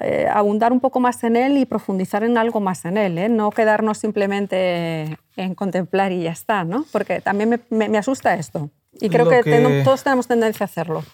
eh, 0.00 0.26
abundar 0.30 0.72
un 0.72 0.80
poco 0.80 1.00
más 1.00 1.22
en 1.24 1.36
él 1.36 1.56
y 1.56 1.64
profundizar 1.64 2.24
en 2.24 2.36
algo 2.36 2.60
más 2.60 2.84
en 2.84 2.98
él, 2.98 3.16
¿eh? 3.18 3.28
no 3.28 3.50
quedarnos 3.50 3.98
simplemente 3.98 5.16
en 5.36 5.54
contemplar 5.54 6.12
y 6.12 6.24
ya 6.24 6.32
está, 6.32 6.64
¿no? 6.64 6.84
porque 6.92 7.20
también 7.20 7.62
me, 7.70 7.98
asusta 7.98 8.34
esto 8.34 8.70
y 9.00 9.08
creo 9.08 9.28
que, 9.28 9.42
que... 9.42 9.82
todos 9.84 10.02
tenemos 10.02 10.26
tendencia 10.26 10.64
a 10.64 10.68
hacerlo. 10.68 11.04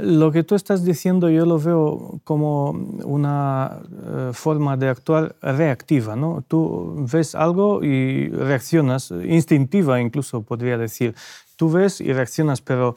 Lo 0.00 0.30
que 0.30 0.44
tú 0.44 0.54
estás 0.54 0.84
diciendo 0.84 1.28
yo 1.28 1.44
lo 1.44 1.58
veo 1.58 2.20
como 2.22 2.70
una 2.70 3.80
eh, 3.90 4.30
forma 4.32 4.76
de 4.76 4.88
actuar 4.88 5.34
reactiva, 5.42 6.14
¿no? 6.14 6.44
Tú 6.46 7.04
ves 7.12 7.34
algo 7.34 7.82
y 7.82 8.28
reaccionas, 8.28 9.10
instintiva 9.10 10.00
incluso 10.00 10.42
podría 10.42 10.78
decir. 10.78 11.16
Tú 11.56 11.68
ves 11.72 12.00
y 12.00 12.12
reaccionas, 12.12 12.60
pero 12.60 12.94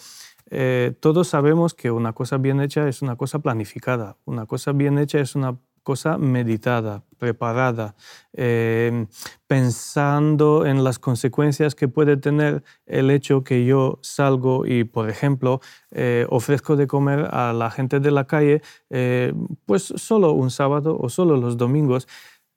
eh, 0.52 0.94
todos 1.00 1.30
sabemos 1.30 1.74
que 1.74 1.90
una 1.90 2.14
cosa 2.14 2.38
bien 2.38 2.62
hecha 2.62 2.88
es 2.88 3.02
una 3.02 3.16
cosa 3.16 3.40
planificada, 3.40 4.18
una 4.26 4.46
cosa 4.46 4.72
bien 4.72 5.00
hecha 5.00 5.20
es 5.20 5.34
una 5.34 5.58
cosa 5.84 6.18
meditada, 6.18 7.04
preparada, 7.18 7.96
em, 8.34 9.08
pensando 9.48 10.66
en 10.66 10.84
las 10.84 11.00
consecuencias 11.00 11.76
que 11.76 11.88
puede 11.88 12.18
tener 12.18 12.64
el 12.86 13.12
hecho 13.12 13.44
que 13.44 13.66
yo 13.66 14.00
salgo 14.02 14.66
y, 14.66 14.84
por 14.84 15.10
ejemplo, 15.10 15.60
eh, 15.92 16.26
ofrezco 16.30 16.76
de 16.76 16.88
comer 16.88 17.28
a 17.32 17.54
la 17.54 17.70
gente 17.72 18.00
de 18.00 18.12
la 18.12 18.26
calle, 18.26 18.62
eh, 18.90 19.34
pues 19.66 19.94
solo 19.96 20.32
un 20.32 20.50
sábado 20.52 20.98
o 21.00 21.10
solo 21.10 21.38
los 21.38 21.58
domingos 21.58 22.08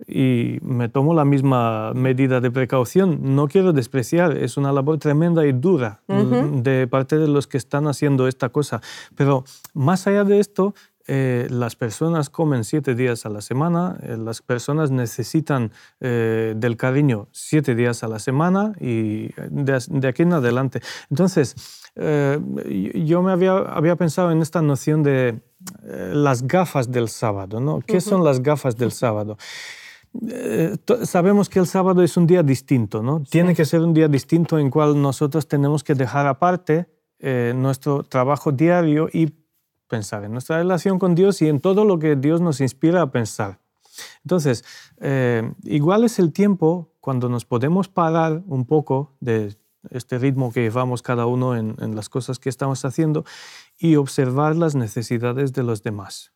y 0.06 0.58
me 0.62 0.88
tomo 0.88 1.14
la 1.14 1.24
misma 1.24 1.92
medida 1.94 2.40
de 2.40 2.50
precaución. 2.50 3.34
No 3.34 3.46
quiero 3.48 3.72
despreciar, 3.72 4.36
es 4.36 4.56
una 4.56 4.72
labor 4.72 4.98
tremenda 4.98 5.46
y 5.46 5.52
dura 5.52 6.02
de 6.08 6.86
parte 6.88 7.16
de 7.16 7.28
los 7.28 7.46
que 7.46 7.58
están 7.58 7.86
haciendo 7.86 8.26
esta 8.26 8.48
cosa. 8.48 8.80
Pero 9.14 9.44
más 9.72 10.06
allá 10.06 10.24
de 10.24 10.40
esto, 10.40 10.74
eh, 11.06 11.46
las 11.50 11.76
personas 11.76 12.30
comen 12.30 12.64
siete 12.64 12.94
días 12.94 13.26
a 13.26 13.28
la 13.28 13.42
semana, 13.42 13.98
eh, 14.02 14.16
las 14.16 14.40
personas 14.40 14.90
necesitan 14.90 15.70
eh, 16.00 16.54
del 16.56 16.78
cariño 16.78 17.28
siete 17.30 17.74
días 17.74 18.02
a 18.02 18.08
la 18.08 18.18
semana 18.18 18.72
y 18.80 19.28
de, 19.50 20.08
aquí 20.08 20.22
en 20.22 20.32
adelante. 20.32 20.80
Entonces, 21.10 21.56
yo 21.96 23.22
me 23.22 23.30
había, 23.30 23.52
había, 23.52 23.94
pensado 23.94 24.32
en 24.32 24.42
esta 24.42 24.60
noción 24.62 25.04
de 25.04 25.42
las 25.84 26.44
gafas 26.44 26.90
del 26.90 27.08
sábado, 27.08 27.60
¿no? 27.60 27.80
¿Qué 27.86 28.00
son 28.00 28.24
las 28.24 28.42
gafas 28.42 28.76
del 28.76 28.90
sábado? 28.90 29.36
sabemos 31.02 31.48
que 31.48 31.58
el 31.58 31.66
sábado 31.66 32.02
es 32.02 32.16
un 32.16 32.26
día 32.26 32.42
distinto, 32.42 33.02
¿no? 33.02 33.22
Tiene 33.28 33.54
que 33.54 33.64
ser 33.64 33.80
un 33.80 33.94
día 33.94 34.08
distinto 34.08 34.58
en 34.58 34.70
cual 34.70 35.00
nosotros 35.00 35.46
tenemos 35.46 35.84
que 35.84 35.94
dejar 35.94 36.26
aparte 36.26 36.86
nuestro 37.54 38.02
trabajo 38.02 38.50
diario 38.50 39.08
y 39.12 39.32
en 39.94 40.32
nuestra 40.32 40.58
relación 40.58 40.98
con 40.98 41.14
Dios 41.14 41.40
y 41.42 41.48
en 41.48 41.60
todo 41.60 41.84
lo 41.84 41.98
que 41.98 42.16
Dios 42.16 42.40
nos 42.40 42.60
inspira 42.60 43.02
a 43.02 43.10
pensar. 43.10 43.60
Entonces, 44.24 44.64
eh, 45.00 45.52
igual 45.62 46.04
es 46.04 46.18
el 46.18 46.32
tiempo 46.32 46.90
cuando 47.00 47.28
nos 47.28 47.44
podemos 47.44 47.88
parar 47.88 48.42
un 48.46 48.64
poco 48.64 49.12
de 49.20 49.56
este 49.90 50.18
ritmo 50.18 50.52
que 50.52 50.62
llevamos 50.62 51.02
cada 51.02 51.26
uno 51.26 51.56
en, 51.56 51.94
las 51.94 52.08
cosas 52.08 52.38
que 52.38 52.48
estamos 52.48 52.84
haciendo 52.84 53.24
y 53.78 53.96
observar 53.96 54.56
las 54.56 54.74
necesidades 54.74 55.52
de 55.52 55.62
los 55.62 55.82
demás. 55.82 56.32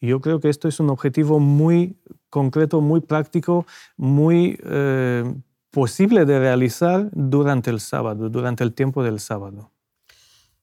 Yo 0.00 0.20
creo 0.20 0.40
que 0.40 0.48
esto 0.48 0.68
es 0.68 0.80
un 0.80 0.90
objetivo 0.90 1.38
muy 1.38 1.96
concreto, 2.30 2.80
muy 2.80 3.00
práctico, 3.00 3.66
muy 3.96 4.58
eh, 4.64 5.22
posible 5.70 6.24
de 6.24 6.40
realizar 6.40 7.08
durante 7.12 7.70
el 7.70 7.78
sábado, 7.78 8.28
durante 8.28 8.64
el 8.64 8.72
tiempo 8.72 9.04
del 9.04 9.20
sábado. 9.20 9.70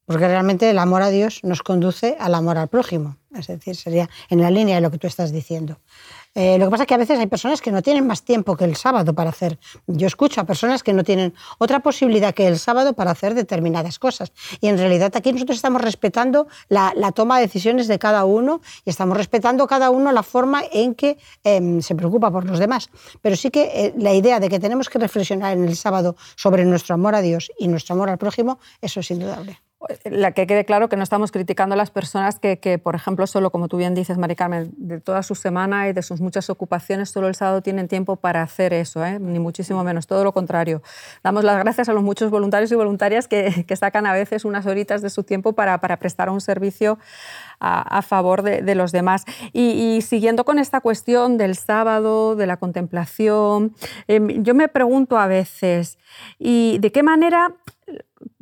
Porque 0.09 0.27
realmente 0.27 0.67
el 0.67 0.79
amor 0.79 1.03
a 1.03 1.11
Dios 1.11 1.41
nos 1.43 1.61
conduce 1.61 2.17
al 2.19 2.33
amor 2.33 2.57
al 2.57 2.67
prójimo. 2.67 3.17
Es 3.31 3.45
decir, 3.45 3.75
sería 3.75 4.09
en 4.31 4.41
la 4.41 4.49
línea 4.49 4.73
de 4.73 4.81
lo 4.81 4.89
que 4.89 4.97
tú 4.97 5.05
estás 5.05 5.31
diciendo. 5.31 5.77
Eh, 6.33 6.57
lo 6.57 6.65
que 6.65 6.71
pasa 6.71 6.83
es 6.83 6.87
que 6.87 6.95
a 6.95 6.97
veces 6.97 7.19
hay 7.19 7.27
personas 7.27 7.61
que 7.61 7.71
no 7.71 7.83
tienen 7.83 8.07
más 8.07 8.23
tiempo 8.23 8.57
que 8.57 8.65
el 8.65 8.75
sábado 8.75 9.13
para 9.13 9.29
hacer. 9.29 9.59
Yo 9.85 10.07
escucho 10.07 10.41
a 10.41 10.45
personas 10.45 10.81
que 10.81 10.93
no 10.93 11.03
tienen 11.03 11.35
otra 11.59 11.81
posibilidad 11.81 12.33
que 12.33 12.47
el 12.47 12.57
sábado 12.57 12.93
para 12.93 13.11
hacer 13.11 13.35
determinadas 13.35 13.99
cosas. 13.99 14.31
Y 14.61 14.69
en 14.69 14.79
realidad 14.79 15.11
aquí 15.15 15.31
nosotros 15.31 15.57
estamos 15.57 15.79
respetando 15.79 16.47
la, 16.69 16.91
toma 17.13 17.37
de 17.37 17.45
decisiones 17.45 17.87
de 17.87 17.99
cada 17.99 18.25
uno 18.25 18.61
y 18.85 18.89
estamos 18.89 19.15
respetando 19.15 19.67
cada 19.67 19.91
uno 19.91 20.11
la 20.11 20.23
forma 20.23 20.63
en 20.71 20.95
que 20.95 21.19
em, 21.43 21.83
se 21.83 21.93
preocupa 21.93 22.31
por 22.31 22.45
los 22.45 22.57
demás. 22.57 22.89
Pero 23.21 23.35
sí 23.35 23.51
que 23.51 23.69
eh, 23.75 23.93
la 23.95 24.13
idea 24.15 24.39
de 24.39 24.49
que 24.49 24.59
tenemos 24.59 24.89
que 24.89 24.97
reflexionar 24.97 25.55
en 25.55 25.65
el 25.65 25.75
sábado 25.75 26.15
sobre 26.35 26.65
nuestro 26.65 26.95
amor 26.95 27.13
a 27.13 27.21
Dios 27.21 27.51
y 27.59 27.67
nuestro 27.67 27.93
amor 27.93 28.09
al 28.09 28.17
prójimo, 28.17 28.57
eso 28.81 29.01
es 29.01 29.11
indudable 29.11 29.68
la 30.03 30.33
que 30.33 30.45
quede 30.45 30.65
claro 30.65 30.89
que 30.89 30.97
no 30.97 31.03
estamos 31.03 31.31
criticando 31.31 31.73
a 31.73 31.77
las 31.77 31.89
personas 31.89 32.37
que, 32.39 32.79
por 32.83 32.95
ejemplo, 32.95 33.25
solo, 33.27 33.49
como 33.49 33.69
tú 33.69 33.77
bien 33.77 33.95
dices, 33.95 34.17
Mari 34.17 34.35
Carmen, 34.35 34.71
de 34.75 34.99
toda 34.99 35.23
su 35.23 35.35
semana 35.35 35.87
y 35.87 35.93
de 35.93 36.01
sus 36.01 36.19
muchas 36.19 36.49
ocupaciones, 36.49 37.09
solo 37.09 37.29
el 37.29 37.35
sábado 37.35 37.61
tienen 37.61 37.87
tiempo 37.87 38.17
para 38.17 38.41
hacer 38.41 38.73
eso, 38.73 39.05
¿eh? 39.05 39.19
ni 39.19 39.39
muchísimo 39.39 39.83
menos, 39.85 40.05
todo 40.05 40.25
lo 40.25 40.33
contrario. 40.33 40.81
Damos 41.23 41.45
las 41.45 41.57
gracias 41.59 41.87
a 41.87 41.93
los 41.93 42.03
muchos 42.03 42.29
voluntarios 42.29 42.71
y 42.71 42.75
voluntarias 42.75 43.27
que, 43.27 43.65
sacan 43.79 44.05
a 44.05 44.11
veces 44.11 44.43
unas 44.43 44.65
horitas 44.65 45.01
de 45.01 45.09
su 45.09 45.23
tiempo 45.23 45.53
para, 45.53 45.79
prestar 45.79 46.29
un 46.29 46.41
servicio 46.41 46.99
a, 47.61 48.01
favor 48.01 48.41
de, 48.41 48.75
los 48.75 48.91
demás. 48.91 49.23
Y, 49.53 50.01
siguiendo 50.01 50.43
con 50.43 50.59
esta 50.59 50.81
cuestión 50.81 51.37
del 51.37 51.55
sábado, 51.55 52.35
de 52.35 52.47
la 52.47 52.57
contemplación, 52.57 53.75
em, 54.07 54.43
yo 54.43 54.53
me 54.53 54.67
pregunto 54.67 55.17
a 55.17 55.27
veces, 55.27 55.97
¿y 56.37 56.77
de 56.79 56.91
qué 56.91 57.03
manera 57.03 57.53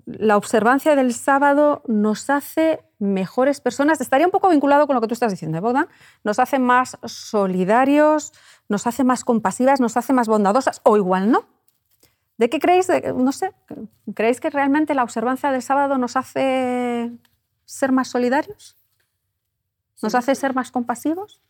la 0.07 0.37
observancia 0.37 0.95
del 0.95 1.13
sábado 1.13 1.83
nos 1.85 2.29
hace 2.29 2.79
mejores 2.97 3.59
personas. 3.59 3.99
Estaría 3.99 4.25
un 4.25 4.31
poco 4.31 4.49
vinculado 4.49 4.87
con 4.87 4.95
lo 4.95 5.01
que 5.01 5.07
tú 5.07 5.13
estás 5.13 5.31
diciendo, 5.31 5.57
¿eh, 5.57 5.61
Bogdan. 5.61 5.87
Nos 6.23 6.39
hace 6.39 6.59
más 6.59 6.97
solidarios, 7.03 8.31
nos 8.69 8.87
hace 8.87 9.03
más 9.03 9.25
compasivas, 9.25 9.81
nos 9.81 9.97
hace 9.97 10.13
más 10.13 10.29
bondadosas, 10.29 10.79
o 10.83 10.95
igual 10.95 11.29
no. 11.29 11.45
¿De 12.37 12.49
qué 12.49 12.59
creéis? 12.59 12.87
no 13.15 13.31
sé, 13.33 13.51
¿creéis 14.13 14.39
que 14.39 14.49
realmente 14.49 14.93
la 14.93 15.03
observancia 15.03 15.51
del 15.51 15.61
sábado 15.61 15.97
nos 15.97 16.15
hace 16.15 17.11
ser 17.65 17.91
más 17.91 18.07
solidarios? 18.07 18.77
¿Nos 20.01 20.15
hace 20.15 20.35
ser 20.35 20.53
más 20.53 20.71
compasivos? 20.71 21.41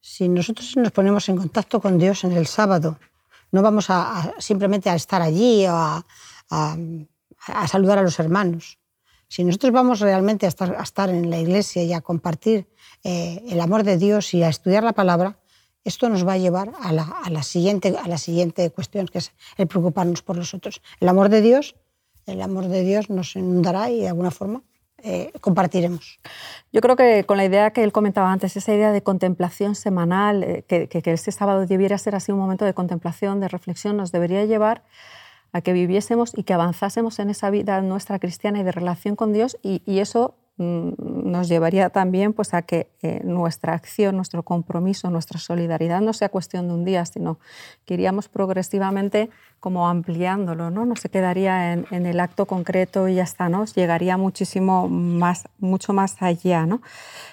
Si 0.00 0.28
nosotros 0.28 0.76
nos 0.76 0.92
ponemos 0.92 1.28
en 1.28 1.38
contacto 1.38 1.80
con 1.80 1.98
Dios 1.98 2.22
en 2.24 2.32
el 2.32 2.46
sábado, 2.46 2.98
no 3.50 3.62
vamos 3.62 3.86
a, 3.88 4.34
simplemente 4.38 4.90
a 4.90 4.94
estar 4.94 5.22
allí 5.22 5.66
o 5.66 5.72
a 5.74 6.04
a 6.50 6.76
saludar 7.66 7.98
a 7.98 8.02
los 8.02 8.18
hermanos. 8.18 8.78
Si 9.28 9.42
nosotros 9.42 9.72
vamos 9.72 10.00
realmente 10.00 10.46
a 10.46 10.48
estar, 10.48 10.76
a 10.76 11.04
en 11.10 11.30
la 11.30 11.38
iglesia 11.38 11.82
y 11.82 11.92
a 11.92 12.00
compartir 12.00 12.68
eh, 13.02 13.42
el 13.48 13.60
amor 13.60 13.82
de 13.82 13.96
Dios 13.96 14.32
y 14.34 14.42
a 14.42 14.48
estudiar 14.48 14.84
la 14.84 14.92
palabra, 14.92 15.38
esto 15.84 16.08
nos 16.08 16.26
va 16.26 16.34
a 16.34 16.38
llevar 16.38 16.72
a 16.80 16.92
la, 16.92 17.02
a 17.02 17.42
siguiente, 17.42 17.94
a 18.00 18.08
la 18.08 18.18
siguiente 18.18 18.70
cuestión, 18.70 19.06
que 19.06 19.18
es 19.18 19.32
el 19.56 19.66
preocuparnos 19.66 20.22
por 20.22 20.36
los 20.36 20.54
otros. 20.54 20.80
El 21.00 21.08
amor 21.08 21.28
de 21.28 21.42
Dios, 21.42 21.76
el 22.26 22.40
amor 22.40 22.68
de 22.68 22.82
Dios 22.82 23.10
nos 23.10 23.36
inundará 23.36 23.90
y 23.90 24.00
de 24.00 24.08
alguna 24.08 24.30
forma 24.30 24.62
eh, 25.02 25.32
compartiremos. 25.40 26.20
Yo 26.72 26.80
creo 26.80 26.96
que 26.96 27.24
con 27.24 27.36
la 27.36 27.44
idea 27.44 27.72
que 27.72 27.82
él 27.84 27.92
comentaba 27.92 28.32
antes, 28.32 28.56
esa 28.56 28.72
idea 28.72 28.92
de 28.92 29.02
contemplación 29.02 29.74
semanal, 29.74 30.42
eh, 30.42 30.64
que 30.64 31.02
este 31.04 31.32
sábado 31.32 31.66
debiera 31.66 31.98
ser 31.98 32.14
así 32.14 32.32
un 32.32 32.38
momento 32.38 32.64
de 32.64 32.72
contemplación, 32.72 33.40
de 33.40 33.48
reflexión, 33.48 33.96
nos 33.98 34.12
debería 34.12 34.44
llevar 34.46 34.84
a 35.54 35.60
que 35.60 35.72
viviésemos 35.72 36.32
y 36.36 36.42
que 36.42 36.52
avanzásemos 36.52 37.20
en 37.20 37.30
esa 37.30 37.48
vida 37.48 37.80
nuestra 37.80 38.18
cristiana 38.18 38.58
y 38.58 38.64
de 38.64 38.72
relación 38.72 39.14
con 39.14 39.32
Dios 39.32 39.56
y, 39.62 39.80
eso 39.86 40.34
mm, 40.56 40.94
nos 40.98 41.48
llevaría 41.48 41.90
también 41.90 42.32
pues, 42.32 42.54
a 42.54 42.62
que 42.62 42.88
eh, 43.02 43.20
nuestra 43.22 43.72
acción, 43.72 44.16
nuestro 44.16 44.42
compromiso, 44.42 45.10
nuestra 45.10 45.38
solidaridad 45.38 46.00
no 46.00 46.12
sea 46.12 46.28
cuestión 46.28 46.66
de 46.66 46.74
un 46.74 46.84
día, 46.84 47.06
sino 47.06 47.38
que 47.84 47.94
iríamos 47.94 48.28
progresivamente 48.28 49.30
como 49.60 49.88
ampliándolo, 49.88 50.70
no, 50.70 50.86
no 50.86 50.96
se 50.96 51.08
quedaría 51.08 51.72
en, 51.72 52.06
el 52.06 52.18
acto 52.18 52.46
concreto 52.46 53.06
y 53.06 53.14
ya 53.14 53.22
está, 53.22 53.48
¿no? 53.48 53.64
llegaría 53.64 54.16
muchísimo 54.16 54.88
más, 54.88 55.44
mucho 55.60 55.92
más 55.92 56.20
allá. 56.20 56.66
¿no? 56.66 56.82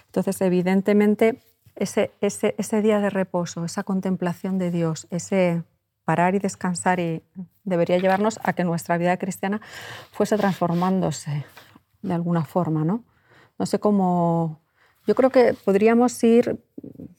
Entonces, 0.06 0.40
evidentemente, 0.42 1.40
ese, 1.76 2.12
ese, 2.22 2.54
ese 2.60 2.84
día 2.84 3.00
de 3.00 3.10
reposo, 3.10 3.66
esa 3.66 3.82
contemplación 3.82 4.60
de 4.60 4.70
Dios, 4.70 5.08
ese 5.10 5.64
parar 6.12 6.36
y 6.36 6.40
descansar 6.40 7.00
y 7.00 7.22
debería 7.64 7.98
llevarnos 7.98 8.38
a 8.44 8.52
que 8.52 8.66
nuestra 8.66 8.98
vida 8.98 9.16
cristiana 9.16 9.62
fuese 10.12 10.36
transformándose 10.36 11.46
de 12.02 12.14
alguna 12.14 12.44
forma, 12.44 12.84
¿no? 12.84 13.06
No 13.58 13.66
sé 13.66 13.80
cómo... 13.80 14.60
Yo 15.08 15.16
creo 15.16 15.30
que 15.30 15.56
podríamos 15.66 16.22
ir 16.24 16.60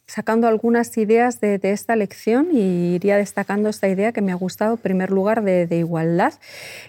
sacando 0.06 0.46
algunas 0.46 0.98
ideas 0.98 1.40
de, 1.40 1.58
esta 1.62 1.96
lección 1.96 2.48
y 2.52 2.94
iría 2.96 3.16
destacando 3.16 3.70
esta 3.70 3.88
idea 3.88 4.12
que 4.12 4.20
me 4.20 4.30
ha 4.30 4.34
gustado, 4.34 4.74
en 4.74 4.80
primer 4.80 5.10
lugar, 5.10 5.42
de, 5.42 5.66
de, 5.66 5.78
igualdad. 5.78 6.34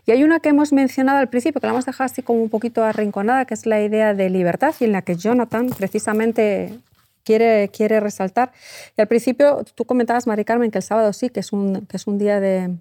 Y 0.06 0.12
hay 0.12 0.26
una 0.26 0.42
que 0.42 0.50
hemos 0.50 0.74
mencionado 0.74 1.20
al 1.20 1.30
principio, 1.30 1.62
que 1.62 1.68
la 1.68 1.74
hemos 1.74 1.86
dejado 1.86 2.06
así 2.12 2.22
como 2.22 2.44
un 2.44 2.50
poquito 2.50 2.84
arrinconada, 2.84 3.46
que 3.46 3.54
es 3.54 3.66
la 3.66 3.82
idea 3.82 4.14
de 4.14 4.30
libertad 4.30 4.76
y 4.82 4.84
en 4.84 4.92
la 4.92 5.04
que 5.04 5.16
Jonathan 5.16 5.70
precisamente 5.70 6.80
quiere, 7.24 8.00
resaltar. 8.00 8.52
Y 8.98 9.02
al 9.02 9.08
principio 9.08 9.64
tú 9.76 9.86
comentabas, 9.86 10.28
Mari 10.28 10.46
Carmen, 10.46 10.72
que 10.72 10.80
el 10.80 10.84
sábado 10.84 11.14
sí, 11.14 11.30
que 11.30 11.40
es 11.40 11.54
un, 11.54 11.86
que 11.86 11.98
es 11.98 12.08
un 12.08 12.18
día 12.18 12.40
de, 12.40 12.78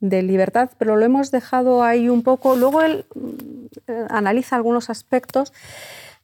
libertad, 0.00 0.70
pero 0.78 0.96
lo 0.96 1.04
hemos 1.04 1.30
dejado 1.30 1.82
ahí 1.82 2.08
un 2.08 2.22
poco. 2.22 2.54
Luego 2.54 2.82
él 2.82 3.04
eh, 3.86 4.06
analiza 4.10 4.56
algunos 4.56 4.90
aspectos. 4.90 5.52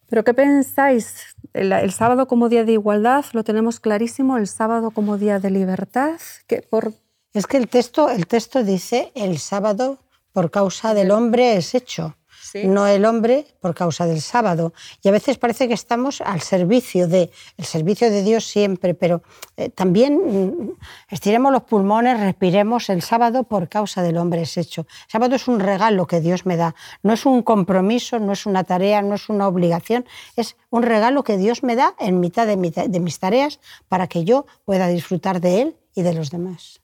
¿Pero 0.09 0.23
qué 0.23 0.35
pensáis? 0.35 1.35
El, 1.55 1.91
sábado 1.91 2.29
como 2.29 2.49
día 2.49 2.65
de 2.65 2.73
igualdad 2.73 3.25
lo 3.33 3.43
tenemos 3.43 3.81
clarísimo, 3.81 4.37
el 4.37 4.47
sábado 4.47 4.91
como 4.91 5.19
día 5.19 5.41
de 5.41 5.51
libertad. 5.51 6.21
que 6.47 6.63
por... 6.63 6.93
Es 7.33 7.49
que 7.49 7.57
el 7.57 7.69
texto, 7.69 8.11
el 8.11 8.29
texto 8.29 8.63
dice 8.63 9.11
el 9.17 9.39
sábado 9.39 9.99
por 10.33 10.51
causa 10.51 10.95
del 10.95 11.11
hombre 11.11 11.57
es 11.57 11.75
hecho. 11.75 12.17
No 12.63 12.87
el 12.87 13.05
hombre 13.05 13.47
por 13.61 13.75
causa 13.75 14.07
del 14.07 14.21
sábado. 14.21 14.73
Y 15.03 15.09
a 15.09 15.13
veces 15.13 15.39
parece 15.39 15.67
que 15.67 15.75
estamos 15.75 16.21
al 16.21 16.41
servicio 16.41 17.09
de, 17.09 17.31
el 17.57 17.65
servicio 17.65 18.11
de 18.11 18.23
Dios 18.23 18.47
siempre, 18.47 18.95
pero 18.95 19.23
eh, 19.57 19.71
también 19.71 20.15
mm, 20.15 20.77
estiremos 21.11 21.53
los 21.53 21.65
pulmones, 21.65 22.21
respiremos, 22.21 22.89
el 22.91 23.03
sábado 23.03 23.45
por 23.45 23.69
causa 23.69 24.03
del 24.03 24.17
hombre 24.19 24.43
es 24.43 24.57
hecho. 24.57 24.83
El 25.07 25.11
sábado 25.11 25.35
es 25.35 25.49
un 25.49 25.59
regalo 25.59 26.07
que 26.07 26.21
Dios 26.21 26.47
me 26.47 26.57
da, 26.57 26.75
no 27.03 27.13
es 27.13 27.27
un 27.27 27.43
compromiso, 27.43 28.19
no 28.21 28.33
es 28.33 28.47
una 28.47 28.65
tarea, 28.65 29.03
no 29.03 29.17
es 29.17 29.29
una 29.29 29.49
obligación, 29.49 30.07
es 30.37 30.57
un 30.71 30.83
regalo 30.83 31.25
que 31.25 31.37
Dios 31.37 31.63
me 31.63 31.75
da 31.75 31.95
en 31.99 32.21
mitad 32.21 32.47
de, 32.47 32.57
de 32.57 33.01
mis 33.01 33.19
tareas 33.19 33.61
para 33.89 34.07
que 34.07 34.25
yo 34.25 34.47
pueda 34.65 34.87
disfrutar 34.87 35.41
de 35.41 35.63
Él 35.63 35.77
y 35.95 36.03
de 36.03 36.15
los 36.15 36.31
demás. 36.31 36.81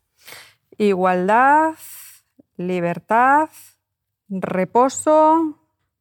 Igualdad, 0.79 1.75
libertad, 2.57 3.51
reposo, 4.29 5.60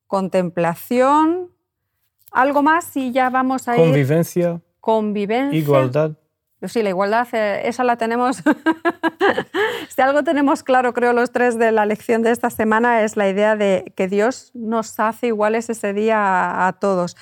contemplación, 0.10 1.52
algo 2.32 2.64
más 2.64 2.98
y 2.98 3.12
ya 3.12 3.30
vamos 3.30 3.68
a 3.68 3.78
ir... 3.78 3.84
Convivencia. 3.84 4.60
Convivencia. 4.82 5.58
Igualdad. 5.58 6.12
Sí, 6.64 6.82
la 6.82 6.90
igualdad, 6.90 7.28
eh, 7.32 7.62
esa 7.66 7.84
la 7.84 7.96
tenemos. 7.96 8.44
si 9.90 10.02
algo 10.02 10.24
tenemos 10.24 10.64
claro, 10.64 10.94
creo, 10.94 11.14
los 11.14 11.32
tres 11.32 11.60
de 11.60 11.72
la 11.72 11.86
lección 11.86 12.24
de 12.24 12.32
esta 12.32 12.50
semana 12.50 13.04
es 13.04 13.16
la 13.16 13.30
idea 13.30 13.56
de 13.56 13.94
que 13.96 14.08
Dios 14.08 14.52
nos 14.56 15.00
hace 15.00 15.28
iguales 15.28 15.70
ese 15.70 15.94
día 15.94 16.68
a, 16.68 16.74
todos. 16.74 17.16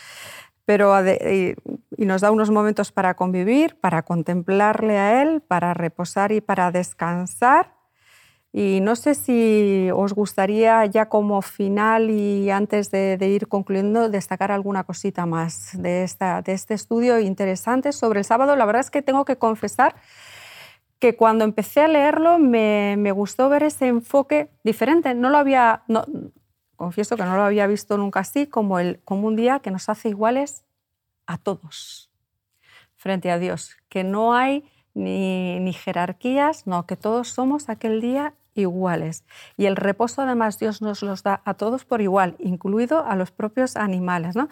Pero, 0.66 0.96
y, 1.06 1.56
y 1.98 2.06
nos 2.06 2.22
da 2.22 2.32
unos 2.32 2.50
momentos 2.50 2.94
para 2.94 3.16
convivir, 3.16 3.78
para 3.80 4.04
contemplarle 4.04 4.98
a 4.98 5.22
Él, 5.22 5.42
para 5.42 5.74
reposar 5.74 6.32
y 6.32 6.40
para 6.40 6.72
descansar 6.72 7.77
y 8.60 8.82
no 8.82 8.96
sé 8.96 9.14
si 9.14 9.88
os 9.94 10.14
gustaría 10.14 10.84
ya 10.88 11.10
como 11.10 11.44
final 11.44 12.10
y 12.10 12.50
antes 12.50 12.90
de, 12.90 13.16
ir 13.22 13.48
concluyendo 13.48 14.10
destacar 14.10 14.52
alguna 14.52 14.84
cosita 14.84 15.28
más 15.28 15.80
de, 15.80 16.04
esta, 16.04 16.42
de 16.42 16.54
este 16.54 16.74
estudio 16.74 17.20
interesante 17.20 17.92
sobre 17.92 18.22
el 18.22 18.26
sábado. 18.26 18.56
La 18.56 18.66
verdad 18.66 18.80
es 18.80 18.90
que 18.90 19.04
tengo 19.04 19.26
que 19.26 19.38
confesar 19.38 19.94
que 20.98 21.16
cuando 21.16 21.46
empecé 21.46 21.82
a 21.82 21.88
leerlo 21.88 22.40
me, 22.40 22.96
me 22.98 23.12
gustó 23.12 23.48
ver 23.48 23.62
ese 23.62 23.90
enfoque 23.90 24.50
diferente. 24.64 25.14
No 25.14 25.30
lo 25.30 25.38
había, 25.38 25.84
confieso 26.76 27.16
que 27.16 27.26
no 27.26 27.36
lo 27.36 27.44
había 27.44 27.68
visto 27.68 27.96
nunca 27.96 28.22
así, 28.22 28.48
como, 28.48 28.80
el, 28.80 29.02
como 29.06 29.28
un 29.28 29.36
día 29.36 29.60
que 29.60 29.70
nos 29.70 29.88
hace 29.88 30.10
iguales 30.10 30.66
a 31.28 31.38
todos 31.38 32.10
frente 32.96 33.30
a 33.30 33.38
Dios, 33.38 33.78
que 33.88 34.04
no 34.04 34.34
hay 34.34 34.68
ni, 34.96 35.60
ni 35.60 35.74
jerarquías, 35.74 36.66
no, 36.66 36.88
que 36.88 36.96
todos 36.96 37.28
somos 37.28 37.70
aquel 37.70 38.02
día 38.02 38.34
iguales. 38.58 39.24
Y 39.58 39.66
el 39.66 39.76
reposo 39.76 40.22
además 40.22 40.60
Dios 40.60 40.82
nos 40.82 41.02
los 41.02 41.24
da 41.24 41.42
a 41.46 41.54
todos 41.54 41.86
por 41.86 42.02
igual, 42.02 42.36
incluido 42.40 43.06
a 43.06 43.16
los 43.16 43.32
propios 43.32 43.76
animales. 43.76 44.36
¿no? 44.36 44.50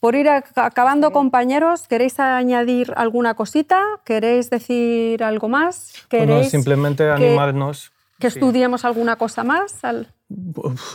Por 0.00 0.16
ir 0.16 0.28
acabando, 0.28 1.12
compañeros, 1.12 1.88
¿queréis 1.88 2.20
añadir 2.20 2.92
alguna 2.96 3.34
cosita? 3.34 3.82
¿Queréis 4.04 4.50
decir 4.50 5.24
algo 5.24 5.48
más? 5.48 5.94
¿Queréis 6.08 6.50
simplemente 6.50 7.10
animarnos. 7.10 7.90
Que 8.18 8.26
estudiemos 8.26 8.84
alguna 8.84 9.16
cosa 9.16 9.44
más. 9.44 9.78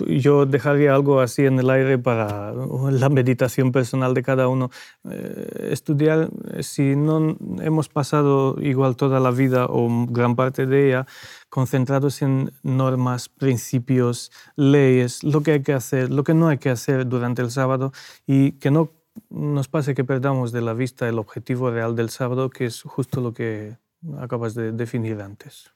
Yo 0.08 0.46
dejaría 0.46 0.94
algo 0.94 1.22
así 1.22 1.46
en 1.46 1.60
el 1.60 1.70
aire 1.70 1.98
para 1.98 2.54
la 2.54 3.10
meditación 3.10 3.72
personal 3.72 4.14
de 4.14 4.24
cada 4.24 4.48
uno. 4.48 4.70
Eh, 5.10 5.70
estudiar, 5.72 6.30
si 6.62 6.96
no 6.96 7.38
hemos 7.62 7.90
pasado 7.90 8.56
igual 8.62 8.96
toda 8.96 9.20
la 9.20 9.32
vida 9.32 9.66
o 9.70 9.88
gran 10.10 10.36
parte 10.36 10.66
de 10.66 10.88
ella, 10.88 11.08
concentrados 11.50 12.22
en 12.22 12.52
normas, 12.64 13.30
principios, 13.30 14.32
leyes, 14.56 15.24
lo 15.24 15.42
que 15.42 15.52
hay 15.52 15.62
que 15.62 15.74
hacer, 15.74 16.10
lo 16.12 16.24
que 16.24 16.34
no 16.34 16.48
hay 16.48 16.58
que 16.58 16.70
hacer 16.70 17.08
durante 17.08 17.42
el 17.42 17.52
sábado 17.52 17.92
y 18.28 18.54
que 18.54 18.72
no 18.72 18.92
nos 19.30 19.68
pase 19.68 19.96
que 19.96 20.04
perdamos 20.04 20.52
de 20.52 20.62
la 20.62 20.74
vista 20.74 21.08
el 21.08 21.20
objetivo 21.20 21.72
real 21.72 21.96
del 21.96 22.10
sábado, 22.10 22.50
que 22.50 22.66
es 22.66 22.82
justo 22.82 23.22
lo 23.22 23.34
que 23.34 23.78
acabas 24.18 24.54
de 24.54 24.72
definir 24.72 25.22
antes. 25.22 25.72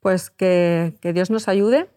Pues 0.00 0.30
que, 0.30 0.94
Dios 1.14 1.30
nos 1.30 1.48
ayude 1.48 1.88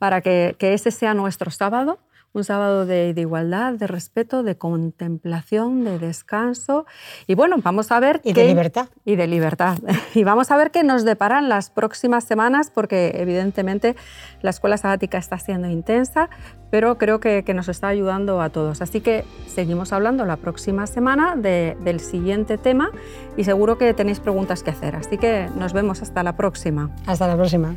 para 0.00 0.20
que, 0.20 0.56
que 0.58 0.74
ese 0.74 0.90
sea 0.90 1.14
nuestro 1.14 1.52
sábado 1.52 2.00
un 2.32 2.44
sábado 2.44 2.86
de, 2.86 3.12
igualdad, 3.16 3.74
de 3.74 3.86
respeto, 3.86 4.42
de 4.42 4.56
contemplación, 4.56 5.84
de 5.84 5.98
descanso. 5.98 6.86
Y 7.26 7.34
bueno, 7.34 7.56
vamos 7.62 7.90
a 7.90 7.98
ver... 7.98 8.20
Y 8.22 8.32
de 8.32 8.46
libertad. 8.46 8.88
Y 9.04 9.16
de 9.16 9.26
libertad. 9.26 9.78
Y 10.14 10.24
vamos 10.24 10.50
a 10.50 10.56
ver 10.56 10.70
qué 10.70 10.82
nos 10.82 11.04
deparan 11.04 11.48
las 11.48 11.70
próximas 11.70 12.24
semanas, 12.24 12.70
porque 12.70 13.12
evidentemente 13.16 13.96
la 14.42 14.50
escuela 14.50 14.76
sabática 14.76 15.18
está 15.18 15.38
siendo 15.38 15.68
intensa, 15.68 16.30
pero 16.70 16.98
creo 16.98 17.20
que, 17.20 17.44
nos 17.54 17.68
está 17.68 17.88
ayudando 17.88 18.40
a 18.40 18.50
todos. 18.50 18.80
Así 18.80 19.00
que 19.00 19.24
seguimos 19.46 19.92
hablando 19.92 20.24
la 20.24 20.36
próxima 20.36 20.86
semana 20.86 21.36
del 21.36 22.00
siguiente 22.00 22.58
tema 22.58 22.90
y 23.36 23.44
seguro 23.44 23.78
que 23.78 23.92
tenéis 23.94 24.20
preguntas 24.20 24.62
que 24.62 24.70
hacer. 24.70 24.94
Así 24.96 25.18
que 25.18 25.48
nos 25.56 25.72
vemos 25.72 26.02
hasta 26.02 26.22
la 26.22 26.36
próxima. 26.36 26.90
Hasta 27.06 27.26
la 27.26 27.36
próxima. 27.36 27.76